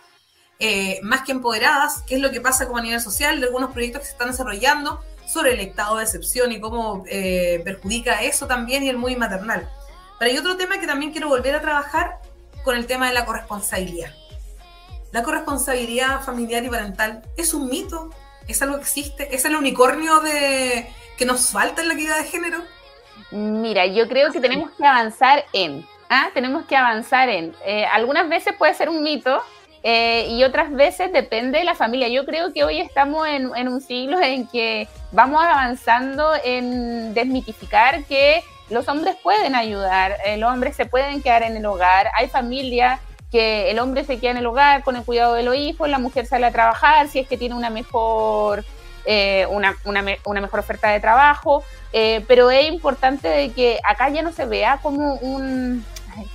[1.04, 4.02] más que empoderadas, qué es lo que pasa como a nivel social, de algunos proyectos
[4.02, 8.90] que se están desarrollando sobre el estado de excepción y cómo perjudica eso también y
[8.90, 9.70] el muy maternal.
[10.18, 12.18] Pero hay otro tema que también quiero volver a trabajar
[12.64, 14.14] con el tema de la corresponsabilidad.
[15.12, 18.10] La corresponsabilidad familiar y parental es un mito,
[18.48, 22.26] es algo que existe, es el unicornio de que nos falta en la equidad de
[22.26, 22.64] género.
[23.32, 26.30] Mira, yo creo que tenemos que avanzar en, ¿ah?
[26.34, 27.56] tenemos que avanzar en.
[27.66, 29.42] Eh, algunas veces puede ser un mito,
[29.84, 32.08] eh, y otras veces depende de la familia.
[32.08, 38.06] Yo creo que hoy estamos en, en, un siglo en que vamos avanzando en desmitificar
[38.06, 43.00] que los hombres pueden ayudar, los hombres se pueden quedar en el hogar, hay familias
[43.34, 45.98] que el hombre se queda en el hogar con el cuidado de los hijos, la
[45.98, 48.64] mujer sale a trabajar si es que tiene una mejor,
[49.06, 54.10] eh, una, una, una, mejor oferta de trabajo, eh, pero es importante de que acá
[54.10, 55.84] ya no se vea como un,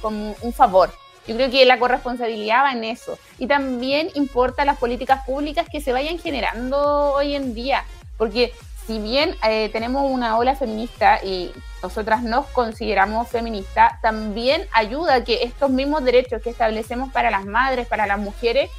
[0.03, 0.91] como un favor.
[1.29, 3.17] Yo creo que la corresponsabilidad va en eso.
[3.39, 7.85] Y también importa las políticas públicas que se vayan generando hoy en día,
[8.17, 8.53] porque
[8.89, 15.25] si bien eh, tenemos una ola feminista y nosotras nos consideramos feministas, también ayuda a
[15.25, 18.71] que estos mismos derechos que establecemos para las madres, para las mujeres,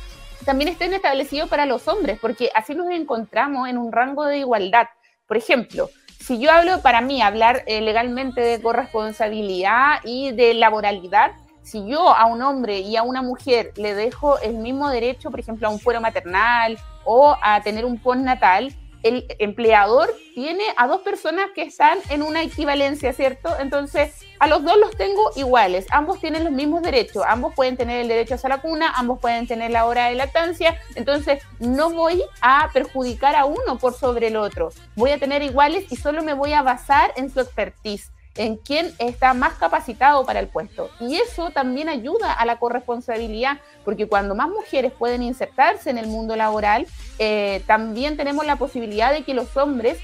[0.45, 4.87] también estén establecidos para los hombres, porque así nos encontramos en un rango de igualdad.
[5.27, 11.33] Por ejemplo, si yo hablo para mí, hablar eh, legalmente de corresponsabilidad y de laboralidad,
[11.61, 15.39] si yo a un hombre y a una mujer le dejo el mismo derecho, por
[15.39, 21.01] ejemplo, a un fuero maternal o a tener un postnatal, el empleador tiene a dos
[21.01, 23.49] personas que están en una equivalencia, ¿cierto?
[23.59, 28.01] Entonces, a los dos los tengo iguales, ambos tienen los mismos derechos, ambos pueden tener
[28.01, 32.23] el derecho a la cuna, ambos pueden tener la hora de lactancia, entonces no voy
[32.41, 36.33] a perjudicar a uno por sobre el otro, voy a tener iguales y solo me
[36.33, 40.89] voy a basar en su expertise en quién está más capacitado para el puesto.
[41.01, 46.07] Y eso también ayuda a la corresponsabilidad, porque cuando más mujeres pueden insertarse en el
[46.07, 46.87] mundo laboral,
[47.19, 49.97] eh, también tenemos la posibilidad de que los hombres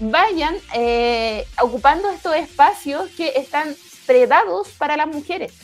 [0.00, 3.74] vayan eh, ocupando estos espacios que están
[4.06, 5.54] predados para las mujeres.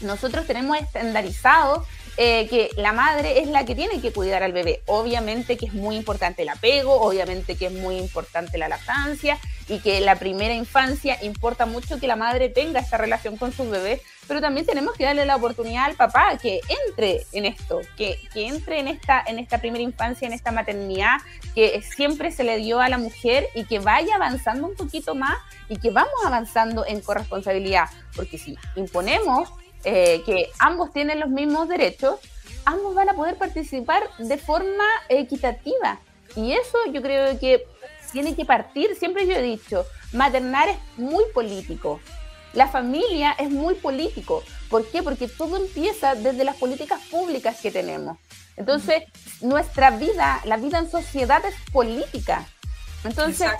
[0.00, 4.82] Nosotros tenemos estandarizado eh, que la madre es la que tiene que cuidar al bebé.
[4.86, 9.78] Obviamente que es muy importante el apego, obviamente que es muy importante la lactancia y
[9.80, 14.02] que la primera infancia importa mucho que la madre tenga esta relación con su bebé,
[14.26, 18.46] pero también tenemos que darle la oportunidad al papá que entre en esto, que, que
[18.46, 21.18] entre en esta, en esta primera infancia, en esta maternidad
[21.54, 25.38] que siempre se le dio a la mujer y que vaya avanzando un poquito más
[25.68, 29.50] y que vamos avanzando en corresponsabilidad, porque si imponemos
[29.84, 32.20] eh, que ambos tienen los mismos derechos,
[32.64, 35.98] ambos van a poder participar de forma equitativa.
[36.36, 37.66] Y eso yo creo que
[38.12, 42.00] tiene que partir, siempre yo he dicho, maternar es muy político.
[42.52, 44.42] La familia es muy político.
[44.68, 45.02] ¿Por qué?
[45.02, 48.18] Porque todo empieza desde las políticas públicas que tenemos.
[48.56, 49.04] Entonces,
[49.40, 52.46] nuestra vida, la vida en sociedad es política.
[53.04, 53.50] Entonces,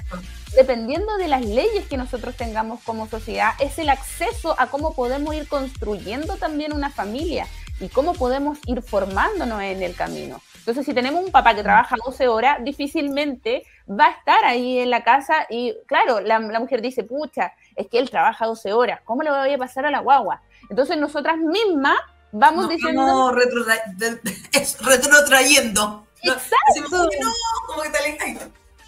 [0.55, 5.35] dependiendo de las leyes que nosotros tengamos como sociedad, es el acceso a cómo podemos
[5.35, 7.47] ir construyendo también una familia
[7.81, 10.41] y cómo podemos ir formándonos en el camino.
[10.59, 14.91] Entonces, si tenemos un papá que trabaja 12 horas, difícilmente va a estar ahí en
[14.91, 19.23] la casa y, claro, la, mujer dice, pucha, es que él trabaja 12 horas, ¿cómo
[19.23, 20.43] le voy a pasar a la guagua?
[20.69, 21.99] Entonces nosotras mismas
[22.31, 23.03] vamos diciendo...
[23.03, 23.35] Vamos
[24.81, 26.07] retrotrayendo.
[26.23, 27.09] Exacto.
[27.21, 27.33] No,
[27.67, 28.39] como que te alejáis.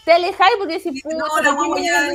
[0.04, 2.10] Te alejáis porque si no, la guagua ya...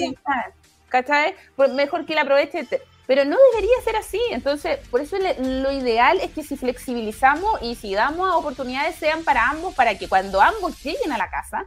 [0.90, 1.36] ¿Cachai?
[1.74, 2.68] Mejor que la aproveche.
[3.06, 4.22] Pero no debería ser así.
[4.32, 9.50] Entonces, por eso lo ideal es que si flexibilizamos y si damos oportunidades sean para
[9.50, 11.66] ambos, para que cuando ambos lleguen a la casa,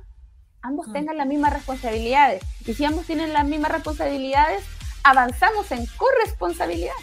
[0.63, 0.93] ambos mm.
[0.93, 2.43] tengan las mismas responsabilidades.
[2.65, 4.65] Y si ambos tienen las mismas responsabilidades,
[5.03, 6.95] avanzamos en corresponsabilidad.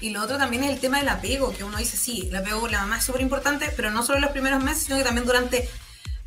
[0.00, 2.60] Y lo otro también es el tema del apego, que uno dice, sí, el apego
[2.60, 5.04] con la mamá es súper importante, pero no solo en los primeros meses, sino que
[5.04, 5.68] también durante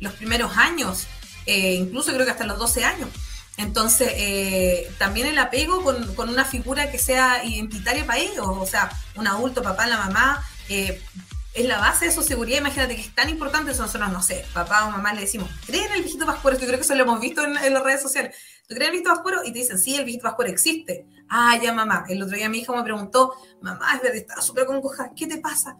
[0.00, 1.06] los primeros años,
[1.46, 3.08] eh, incluso creo que hasta los 12 años.
[3.56, 8.66] Entonces, eh, también el apego con, con, una figura que sea identitaria para ellos, o
[8.66, 11.02] sea, un adulto, papá, la mamá, eh,
[11.60, 12.58] es la base de su seguridad.
[12.58, 15.86] Imagínate que es tan importante, eso nosotros, no sé, papá o mamá le decimos, ¿creen
[15.86, 16.58] en el viejito pascuero?
[16.58, 18.36] Yo creo que eso lo hemos visto en, las redes sociales.
[18.66, 19.40] ¿Tú crees en el viejito pascuero?
[19.44, 21.06] Y te dicen, sí, el viejito pascuero existe.
[21.28, 22.04] Ah, ya mamá.
[22.08, 25.38] El otro día mi hija me preguntó, mamá, es verdad, estaba súper congoja, ¿qué te
[25.38, 25.76] pasa?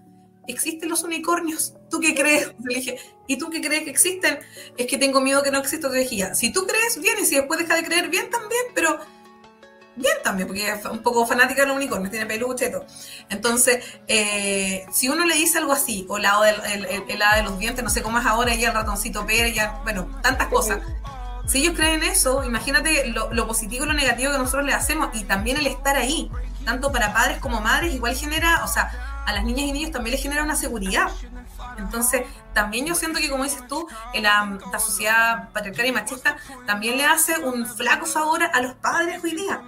[0.49, 1.75] ¿existen los unicornios?
[1.91, 2.53] ¿Tú qué crees?
[2.65, 4.41] Le dije, ¿y tú qué crees que existen?
[4.77, 5.93] Es que tengo miedo que no existan.
[5.93, 8.99] Te dije, si tú crees, bien, y si después deja de creer, bien también, pero
[9.99, 12.87] bien también, porque es un poco fanática de los unicornios, tiene peluche y todo.
[13.29, 17.85] Entonces, eh, si uno le dice algo así, o la el, el, de los dientes,
[17.85, 20.79] no sé cómo es ahora, ya el ratoncito Pérez, ya, bueno, tantas cosas.
[21.47, 25.09] Si ellos creen eso, imagínate lo, lo positivo y lo negativo que nosotros le hacemos,
[25.15, 26.31] y también el estar ahí,
[26.65, 30.13] tanto para padres como madres, igual genera, o sea, a las niñas y niños también
[30.13, 31.11] les genera una seguridad.
[31.79, 32.23] Entonces,
[32.55, 37.05] también yo siento que, como dices tú, en la, sociedad patriarcal y machista también le
[37.05, 39.61] hace un flaco favor a los padres hoy día.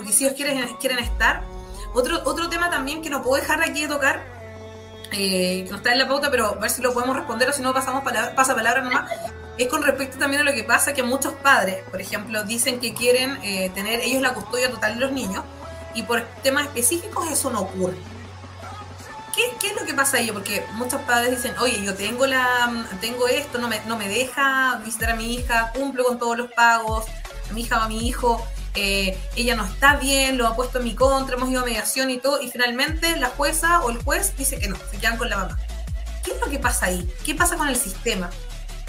[0.00, 1.42] Porque si ellos quieren, quieren estar.
[1.92, 4.24] Otro, otro tema también que no puedo dejar aquí de tocar,
[5.12, 7.52] eh, que no está en la pauta, pero a ver si lo podemos responder o
[7.52, 9.10] si no pasamos palabra, pasa palabra nomás,
[9.58, 12.94] es con respecto también a lo que pasa que muchos padres, por ejemplo, dicen que
[12.94, 15.44] quieren eh, tener ellos la custodia total de los niños
[15.94, 17.98] y por temas específicos eso no ocurre.
[19.34, 20.30] ¿Qué, es lo que pasa ahí?
[20.32, 24.80] Porque muchos padres dicen, oye, yo tengo la tengo esto, no me, no me deja
[24.82, 27.04] visitar a mi hija, cumplo con todos los pagos,
[27.50, 28.42] a mi hija o a mi hijo,
[28.74, 32.10] eh, ella no está bien, lo ha puesto en mi contra, hemos ido a mediación
[32.10, 35.28] y todo, y finalmente la jueza o el juez dice que no, se quedan con
[35.30, 35.58] la mamá.
[36.24, 37.10] ¿Qué es lo que pasa ahí?
[37.24, 38.30] ¿Qué pasa con el sistema?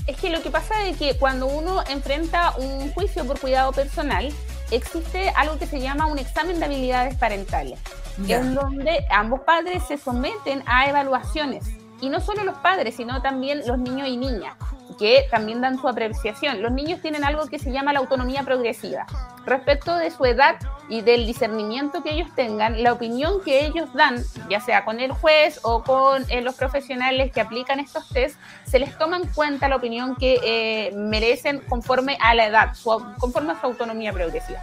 [0.07, 4.33] Es que lo que pasa es que cuando uno enfrenta un juicio por cuidado personal,
[4.71, 7.79] existe algo que se llama un examen de habilidades parentales
[8.27, 11.65] en donde ambos padres se someten a evaluaciones.
[12.01, 14.55] Y no solo los padres, sino también los niños y niñas,
[14.97, 16.61] que también dan su apreciación.
[16.61, 19.05] Los niños tienen algo que se llama la autonomía progresiva.
[19.45, 20.55] Respecto de su edad
[20.89, 25.11] y del discernimiento que ellos tengan, la opinión que ellos dan, ya sea con el
[25.11, 29.67] juez o con eh, los profesionales que aplican estos test, se les toma en cuenta
[29.67, 32.73] la opinión que eh, merecen conforme a la edad,
[33.19, 34.59] conforme a su autonomía progresiva.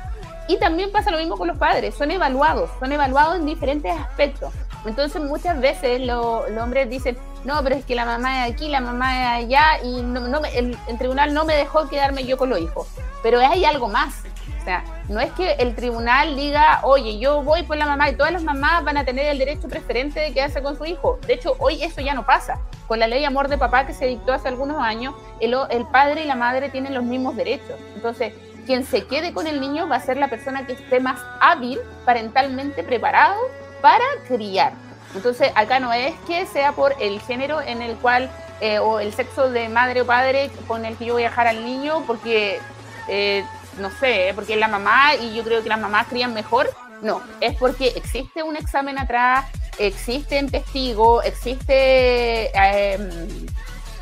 [0.49, 4.53] Y también pasa lo mismo con los padres, son evaluados, son evaluados en diferentes aspectos.
[4.87, 8.83] Entonces muchas veces los hombres dicen, no, pero es que la mamá es aquí, la
[8.83, 12.61] mamá es allá, y no, no el, tribunal no me dejó quedarme yo con los
[12.61, 12.87] hijos.
[13.23, 14.23] Pero hay algo más.
[14.61, 18.17] O sea, no es que el tribunal diga, oye, yo voy por la mamá y
[18.17, 21.19] todas las mamás van a tener el derecho preferente de quedarse con su hijo.
[21.27, 22.61] De hecho, hoy eso ya no pasa.
[22.87, 26.25] Con la ley Amor de Papá que se dictó hace algunos años, el, el padre
[26.25, 27.81] y la madre tienen los mismos derechos.
[27.95, 28.35] Entonces,
[28.67, 31.79] quien se quede con el niño va a ser la persona que esté más hábil,
[32.05, 33.41] parentalmente preparado
[33.81, 34.88] para criar.
[35.15, 39.13] Entonces, acá no es que sea por el género en el cual, eh, o el
[39.13, 42.61] sexo de madre o padre con el que yo voy a dejar al niño, porque,
[43.09, 43.45] eh,
[43.79, 46.71] no sé, porque es la mamá y yo creo que las mamás crían mejor.
[47.01, 49.47] No, es porque existe un examen atrás,
[49.79, 52.99] existen testigos, existe eh,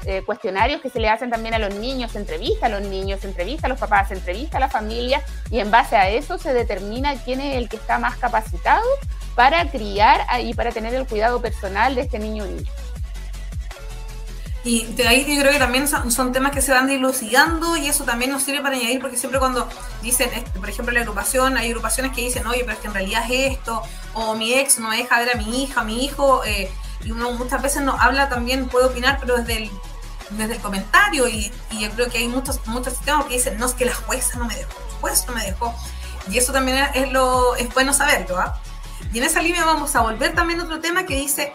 [0.07, 3.21] eh, cuestionarios que se le hacen también a los niños, se entrevista a los niños,
[3.21, 6.39] se entrevista a los papás, se entrevista a la familia y en base a eso
[6.39, 8.85] se determina quién es el que está más capacitado
[9.35, 12.71] para criar y para tener el cuidado personal de este niño o niña.
[14.67, 18.03] Y de ahí yo creo que también son, temas que se van dilucidando y eso
[18.03, 19.69] también nos sirve para añadir, porque siempre cuando
[20.03, 23.25] dicen, por ejemplo, la agrupación, hay agrupaciones que dicen, oye, pero es que en realidad
[23.31, 23.81] es esto,
[24.15, 26.69] o mi ex no deja ver a mi hija, a mi hijo, eh,
[27.05, 29.71] y uno muchas veces no habla también, puede opinar, pero desde el
[30.31, 33.75] desde el comentario y, yo creo que hay muchos, muchos sistemas que dicen, no, es
[33.75, 35.75] que la jueza no me dejó, el juez no me dejó.
[36.31, 38.39] Y eso también es, lo, es bueno saberlo.
[38.39, 38.61] ¿ah?
[39.13, 41.53] Y en esa línea vamos a volver también a otro tema que dice,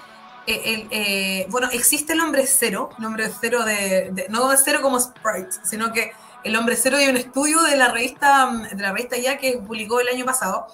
[0.47, 4.79] eh, el, eh, bueno, existe el hombre cero, el hombre cero de, no de cero
[4.81, 6.11] como Sprite, sino que
[6.43, 9.99] el hombre cero hay un estudio de la revista, de la revista ya que publicó
[9.99, 10.67] el año pasado,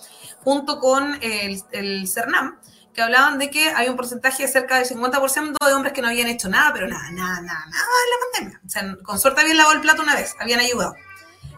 [0.43, 2.57] junto con el, el CERNAM,
[2.97, 6.07] que hablaban de que hay un porcentaje de cerca del 50% de hombres que no
[6.07, 8.61] habían hecho nada, pero nada, nada, nada, nada en la pandemia.
[8.65, 10.95] O sea, con suerte habían lavado el plato una vez, habían ayudado.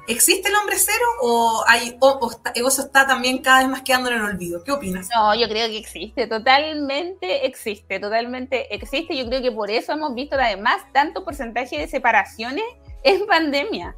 [0.09, 4.09] ¿Existe el hombre cero o, hay, o, está, eso está también cada vez más quedando
[4.09, 4.65] en el olvido?
[4.65, 5.07] ¿Qué opinas?
[5.15, 9.15] No, yo creo que existe, totalmente existe, totalmente existe.
[9.15, 12.65] Yo creo que por eso hemos visto además tanto porcentaje de separaciones
[13.05, 13.95] en pandemia.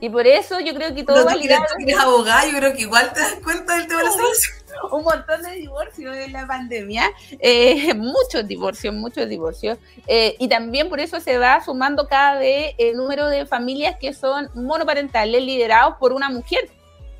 [0.00, 1.64] Y por eso yo creo que todo va ligado.
[1.80, 4.12] Eres abogada, yo creo que igual te das cuenta del tema de la.
[4.92, 9.78] Un montón de divorcios en la pandemia, eh, muchos divorcios, muchos divorcios.
[10.06, 14.12] Eh, y también por eso se va sumando cada vez el número de familias que
[14.12, 16.70] son monoparentales liderados por una mujer.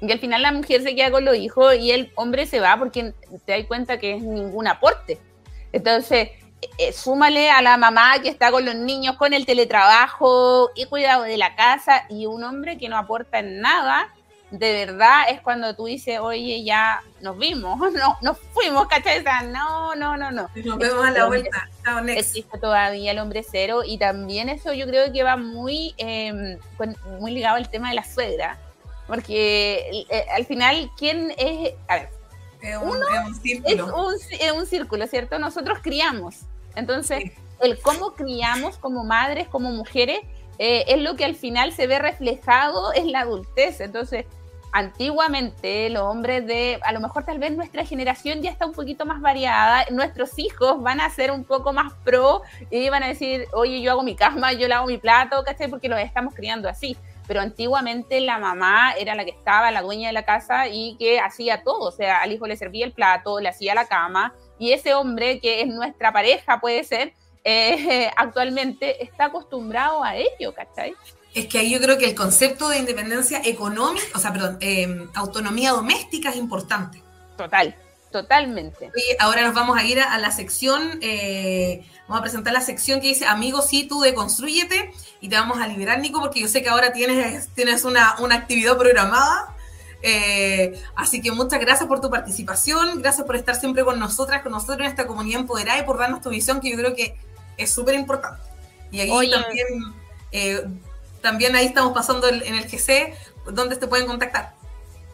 [0.01, 2.76] Y al final la mujer se queda con los hijos y el hombre se va
[2.79, 3.12] porque
[3.45, 5.18] te das cuenta que es ningún aporte.
[5.72, 6.31] Entonces,
[6.79, 11.23] eh, súmale a la mamá que está con los niños, con el teletrabajo y cuidado
[11.23, 14.13] de la casa y un hombre que no aporta en nada,
[14.51, 19.23] de verdad es cuando tú dices, oye, ya nos vimos, no, nos fuimos, ¿cachai?
[19.53, 20.49] no, no, no, no.
[20.65, 21.69] Nos vemos a la vuelta.
[22.09, 26.59] Existe todavía el hombre cero y también eso yo creo que va muy, em,
[27.21, 28.59] muy ligado al tema de la suegra,
[29.07, 31.75] porque eh, al final, ¿quién es?
[31.89, 32.18] A ver,
[32.61, 34.13] es un, círculo.
[34.31, 35.39] Es un, círculo, ¿cierto?
[35.39, 36.41] Nosotros criamos.
[36.75, 40.21] Entonces, el cómo criamos como madres, como mujeres,
[40.59, 43.81] eh, es lo que al final se ve reflejado en la adultez.
[43.81, 44.27] Entonces,
[44.73, 49.07] antiguamente los hombres de, a lo mejor tal vez nuestra generación ya está un poquito
[49.07, 53.47] más variada, nuestros hijos van a ser un poco más pro y van a decir,
[53.53, 55.69] oye, yo hago mi cama, yo lavo mi plato, ¿cachai?
[55.69, 56.97] Porque los estamos criando así
[57.29, 61.20] pero antiguamente la mamá era la que estaba, la dueña de la casa y que
[61.20, 64.72] hacía todo, o sea, al hijo le servía el plato, le hacía la cama, y
[64.72, 67.12] ese hombre que es nuestra pareja, puede ser,
[67.45, 70.95] eh, actualmente está acostumbrado a ello, ¿cachai?
[71.35, 75.07] Es que ahí yo creo que el concepto de independencia económica, o sea, perdón, eh,
[75.14, 77.03] autonomía doméstica es importante.
[77.37, 77.76] Total,
[78.11, 78.91] Totalmente.
[78.97, 83.01] Y ahora nos vamos a ir a, la sección, eh, vamos a presentar la sección
[83.01, 86.63] que dice Amigos, sí, tú deconstruyete y te vamos a liberar, Nico, porque yo sé
[86.63, 89.55] que ahora tienes, tienes una, actividad programada.
[90.01, 94.53] Eh, así que muchas gracias por tu participación, gracias por estar siempre con nosotras, con
[94.53, 97.17] nosotros en esta comunidad empoderada y por darnos tu visión, que yo creo que
[97.57, 98.41] es súper importante.
[98.91, 99.67] Y aquí también,
[100.33, 100.67] eh,
[101.21, 103.13] también ahí estamos pasando en el GC,
[103.53, 104.58] donde te pueden contactar.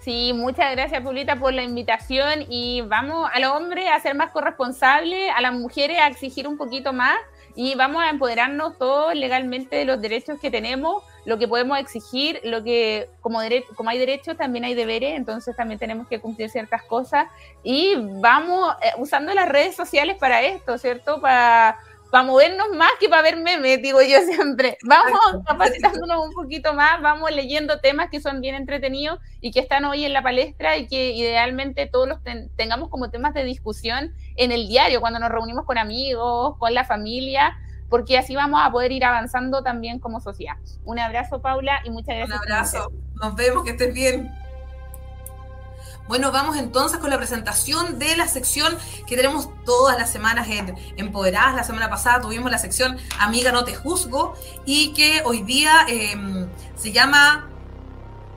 [0.05, 4.33] Sí, muchas gracias, Pulita, por la invitación y vamos a los hombres a ser más
[4.33, 7.17] corresponsables, a las mujeres a exigir un poquito más
[7.57, 12.39] y vamos a empoderarnos todos legalmente de los derechos que tenemos, lo que podemos exigir,
[12.45, 13.39] lo que como,
[13.77, 17.27] como hay derechos también hay deberes, entonces también tenemos que cumplir ciertas cosas
[17.63, 21.19] y vamos eh, usando las redes sociales para esto, ¿cierto?
[21.23, 21.79] Para
[22.15, 24.79] para movernos más que para ver memes, digo yo siempre.
[24.85, 29.85] Vamos capacitándonos un poquito más, vamos leyendo temas que son bien entretenidos y que están
[29.85, 32.21] hoy en la palestra y que idealmente todos los
[32.55, 36.85] tengamos como temas de discusión en el diario, cuando nos reunimos con amigos, con la
[36.85, 37.59] familia,
[37.91, 40.55] porque así vamos a poder ir avanzando también como sociedad.
[40.85, 42.39] Un abrazo, Paula, y muchas gracias.
[42.39, 42.93] Un abrazo.
[43.15, 44.33] Nos vemos, que estés bien.
[46.07, 48.77] Bueno, vamos entonces con la presentación de la sección
[49.07, 51.55] que tenemos todas las semanas en Empoderadas.
[51.55, 54.35] La semana pasada tuvimos la sección Amiga no te juzgo
[54.67, 56.47] y que hoy día em,
[56.77, 57.49] se llama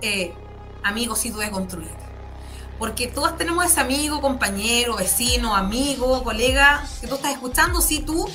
[0.01, 0.33] eh,
[0.81, 1.91] Amigo si tú construir.
[2.79, 8.29] Porque todas tenemos ese amigo, compañero, vecino, amigo, colega que tú estás escuchando, si tú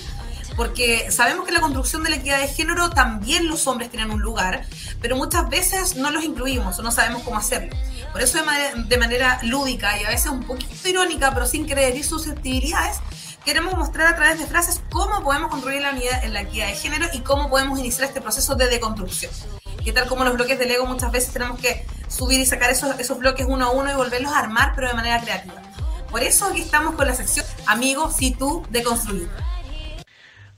[0.56, 4.20] porque sabemos que la construcción de la equidad de género también los hombres tienen un
[4.20, 4.66] lugar,
[5.00, 7.74] pero muchas veces no los incluimos o no sabemos cómo hacerlo.
[8.12, 12.98] Por eso de manera, lúdica y a veces un poquito irónica, pero sin creer susceptibilidades,
[13.42, 16.74] queremos mostrar a través de frases cómo podemos construir la unidad en la equidad de
[16.74, 19.32] género y cómo podemos iniciar este proceso de deconstrucción.
[19.82, 23.00] Que tal como los bloques de Lego muchas veces tenemos que subir y sacar esos,
[23.00, 25.62] esos bloques uno a uno y volverlos a armar, pero de manera creativa.
[26.10, 29.30] Por eso aquí estamos con la sección Amigos, si tú deconstruir.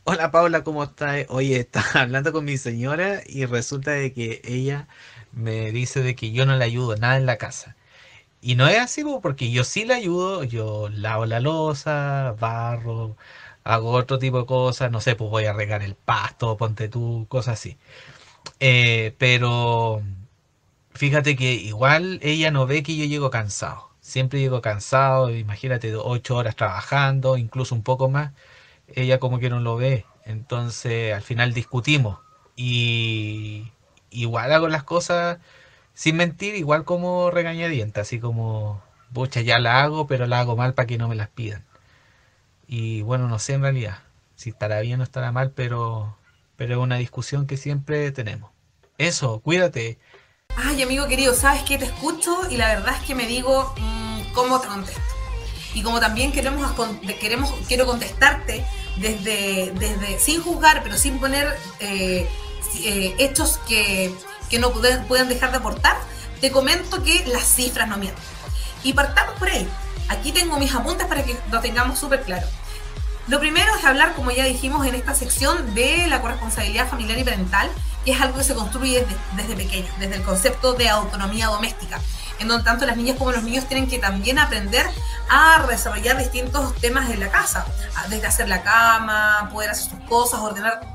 [0.02, 1.24] Hola Paula, ¿cómo estás?
[1.28, 4.88] Oye, estaba hablando con mi señora y resulta de que ella
[5.34, 7.76] me dice de que yo no le ayudo nada en la casa.
[8.40, 13.16] Y no es así, porque yo sí le ayudo, yo lavo la losa, barro,
[13.64, 17.26] hago otro tipo de cosas, no sé, pues voy a regar el pasto, ponte tú,
[17.28, 17.78] cosas así.
[18.60, 20.02] Eh, pero
[20.94, 23.90] fíjate que igual ella no ve que yo llego cansado.
[24.00, 28.32] Siempre llego cansado, imagínate, ocho horas trabajando, incluso un poco más.
[28.88, 30.06] Ella como que no lo ve.
[30.24, 32.18] Entonces al final discutimos.
[32.56, 33.63] Y,
[34.14, 35.38] igual hago las cosas
[35.94, 40.74] sin mentir, igual como regañadienta, así como, bocha, ya la hago, pero la hago mal
[40.74, 41.64] para que no me las pidan.
[42.66, 43.98] Y bueno, no sé en realidad
[44.36, 46.16] si estará bien o estará mal, pero,
[46.56, 48.50] pero es una discusión que siempre tenemos.
[48.98, 49.98] Eso, cuídate.
[50.56, 54.32] Ay, amigo querido, sabes que te escucho y la verdad es que me digo mm,
[54.32, 55.00] cómo te contesto.
[55.74, 56.72] Y como también queremos,
[57.20, 58.64] queremos quiero contestarte
[58.96, 61.48] desde, desde sin juzgar, pero sin poner
[61.80, 62.28] eh,
[62.76, 64.14] eh, hechos que,
[64.50, 65.96] que no pueden, pueden dejar de aportar,
[66.40, 68.22] te comento que las cifras no mienten.
[68.82, 69.68] Y partamos por ahí.
[70.08, 72.46] Aquí tengo mis apuntes para que lo tengamos súper claro.
[73.26, 77.24] Lo primero es hablar, como ya dijimos en esta sección, de la corresponsabilidad familiar y
[77.24, 77.70] parental,
[78.04, 82.00] que es algo que se construye desde, desde pequeño, desde el concepto de autonomía doméstica,
[82.38, 84.86] en donde tanto las niñas como los niños tienen que también aprender
[85.30, 87.64] a desarrollar distintos temas en la casa,
[88.10, 90.93] desde hacer la cama, poder hacer sus cosas, ordenar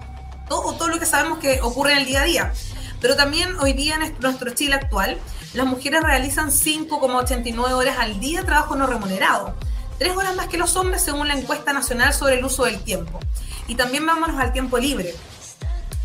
[0.50, 2.54] todo, todo lo que sabemos que ocurre en el día a día.
[3.00, 5.18] Pero también hoy día en nuestro Chile actual,
[5.54, 9.56] las mujeres realizan 5,89 horas al día de trabajo no remunerado
[10.00, 13.20] tres horas más que los hombres según la encuesta nacional sobre el uso del tiempo.
[13.68, 15.14] Y también vámonos al tiempo libre.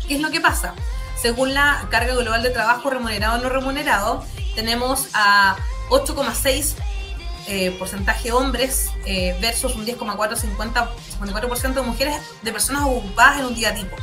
[0.07, 0.75] ¿Qué es lo que pasa?
[1.19, 4.23] Según la carga global de trabajo remunerado o no remunerado,
[4.53, 5.55] tenemos a
[5.89, 6.75] 8,6
[7.47, 13.55] eh, porcentaje hombres eh, versus un 10,4 54% de mujeres de personas ocupadas en un
[13.55, 13.95] día tipo.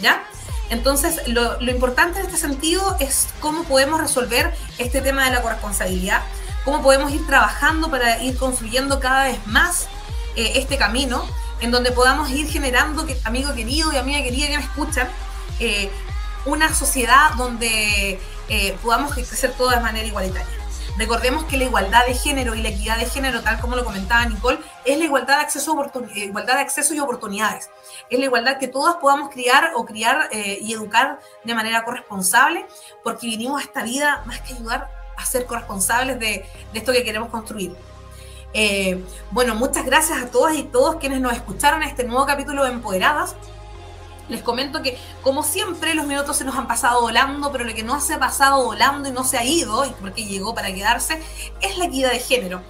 [0.00, 0.24] ¿Ya?
[0.68, 6.22] Entonces, lo, importante en este sentido es cómo podemos resolver este tema de la corresponsabilidad
[6.66, 9.86] cómo podemos ir trabajando para ir construyendo cada vez más
[10.34, 11.24] eh, este camino,
[11.60, 15.08] en donde podamos ir generando, que, amigo querido y amiga querida que me escuchan,
[15.60, 15.90] eh,
[16.44, 20.65] una sociedad donde eh, podamos crecer todos de manera igualitaria.
[20.98, 24.24] Recordemos que la igualdad de género y la equidad de género, tal como lo comentaba
[24.24, 25.76] Nicole, es la igualdad de acceso,
[26.14, 27.70] igualdad de acceso y oportunidades.
[28.08, 32.66] Es la igualdad que todas podamos criar o criar y educar de manera corresponsable,
[33.04, 37.30] porque vinimos a esta vida más que ayudar a ser corresponsables de, esto que queremos
[37.30, 37.74] construir.
[38.52, 42.64] Eh, bueno, muchas gracias a todas y todos quienes nos escucharon en este nuevo capítulo
[42.64, 43.36] de Empoderadas.
[44.28, 47.82] Les comento que, como siempre, los minutos se nos han pasado volando, pero lo que
[47.82, 51.22] no se ha pasado volando y no se ha ido, y porque llegó para quedarse,
[51.60, 52.62] es la equidad de género.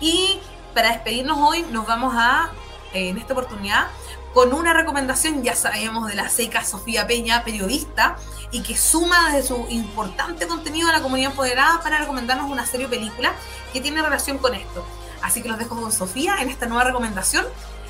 [0.00, 0.38] Y
[0.74, 2.50] para despedirnos hoy, nos vamos a,
[2.92, 3.86] eh, en esta oportunidad,
[4.34, 8.16] con una recomendación, ya sabemos, de la seca Sofía Peña, periodista,
[8.50, 12.86] y que suma desde su importante contenido a la comunidad empoderada para recomendarnos una serie
[12.86, 13.32] o película
[13.72, 14.84] que tiene relación con esto.
[15.22, 17.46] Así que los dejo con Sofía en esta nueva recomendación.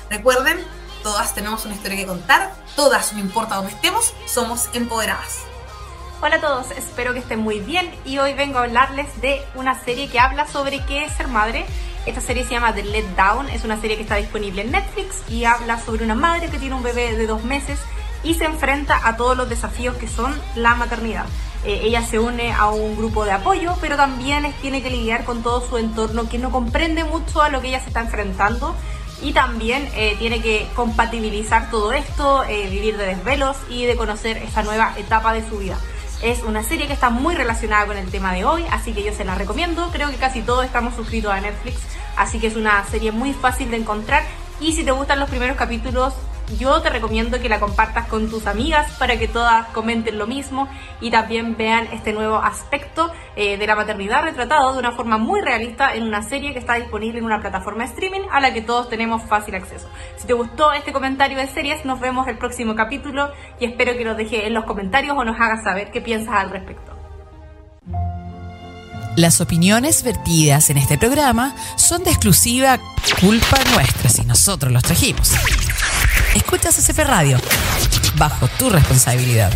[0.09, 0.65] Recuerden,
[1.03, 5.39] todas tenemos una historia que contar, todas, no importa dónde estemos, somos empoderadas.
[6.21, 9.79] Hola a todos, espero que estén muy bien y hoy vengo a hablarles de una
[9.79, 11.65] serie que habla sobre qué es ser madre.
[12.05, 15.23] Esta serie se llama The Let Down, es una serie que está disponible en Netflix
[15.29, 17.79] y habla sobre una madre que tiene un bebé de dos meses
[18.23, 21.25] y se enfrenta a todos los desafíos que son la maternidad.
[21.63, 25.43] Eh, ella se une a un grupo de apoyo, pero también tiene que lidiar con
[25.43, 28.75] todo su entorno que no comprende mucho a lo que ella se está enfrentando
[29.21, 34.37] y también eh, tiene que compatibilizar todo esto, eh, vivir de desvelos y de conocer
[34.37, 35.77] esa nueva etapa de su vida.
[36.21, 39.13] Es una serie que está muy relacionada con el tema de hoy, así que yo
[39.13, 39.89] se la recomiendo.
[39.91, 41.77] Creo que casi todos estamos suscritos a Netflix,
[42.17, 44.23] así que es una serie muy fácil de encontrar.
[44.59, 46.13] Y si te gustan los primeros capítulos,
[46.57, 50.67] yo te recomiendo que la compartas con tus amigas para que todas comenten lo mismo
[51.01, 55.41] y también vean este nuevo aspecto eh, de la maternidad retratado de una forma muy
[55.41, 58.61] realista en una serie que está disponible en una plataforma de streaming a la que
[58.61, 59.89] todos tenemos fácil acceso.
[60.17, 64.05] Si te gustó este comentario de series, nos vemos el próximo capítulo y espero que
[64.05, 66.95] nos dejes en los comentarios o nos hagas saber qué piensas al respecto.
[69.15, 72.79] Las opiniones vertidas en este programa son de exclusiva
[73.19, 75.33] culpa nuestra si nosotros los trajimos.
[76.35, 77.37] Escuchas CP Radio,
[78.17, 79.51] bajo tu responsabilidad.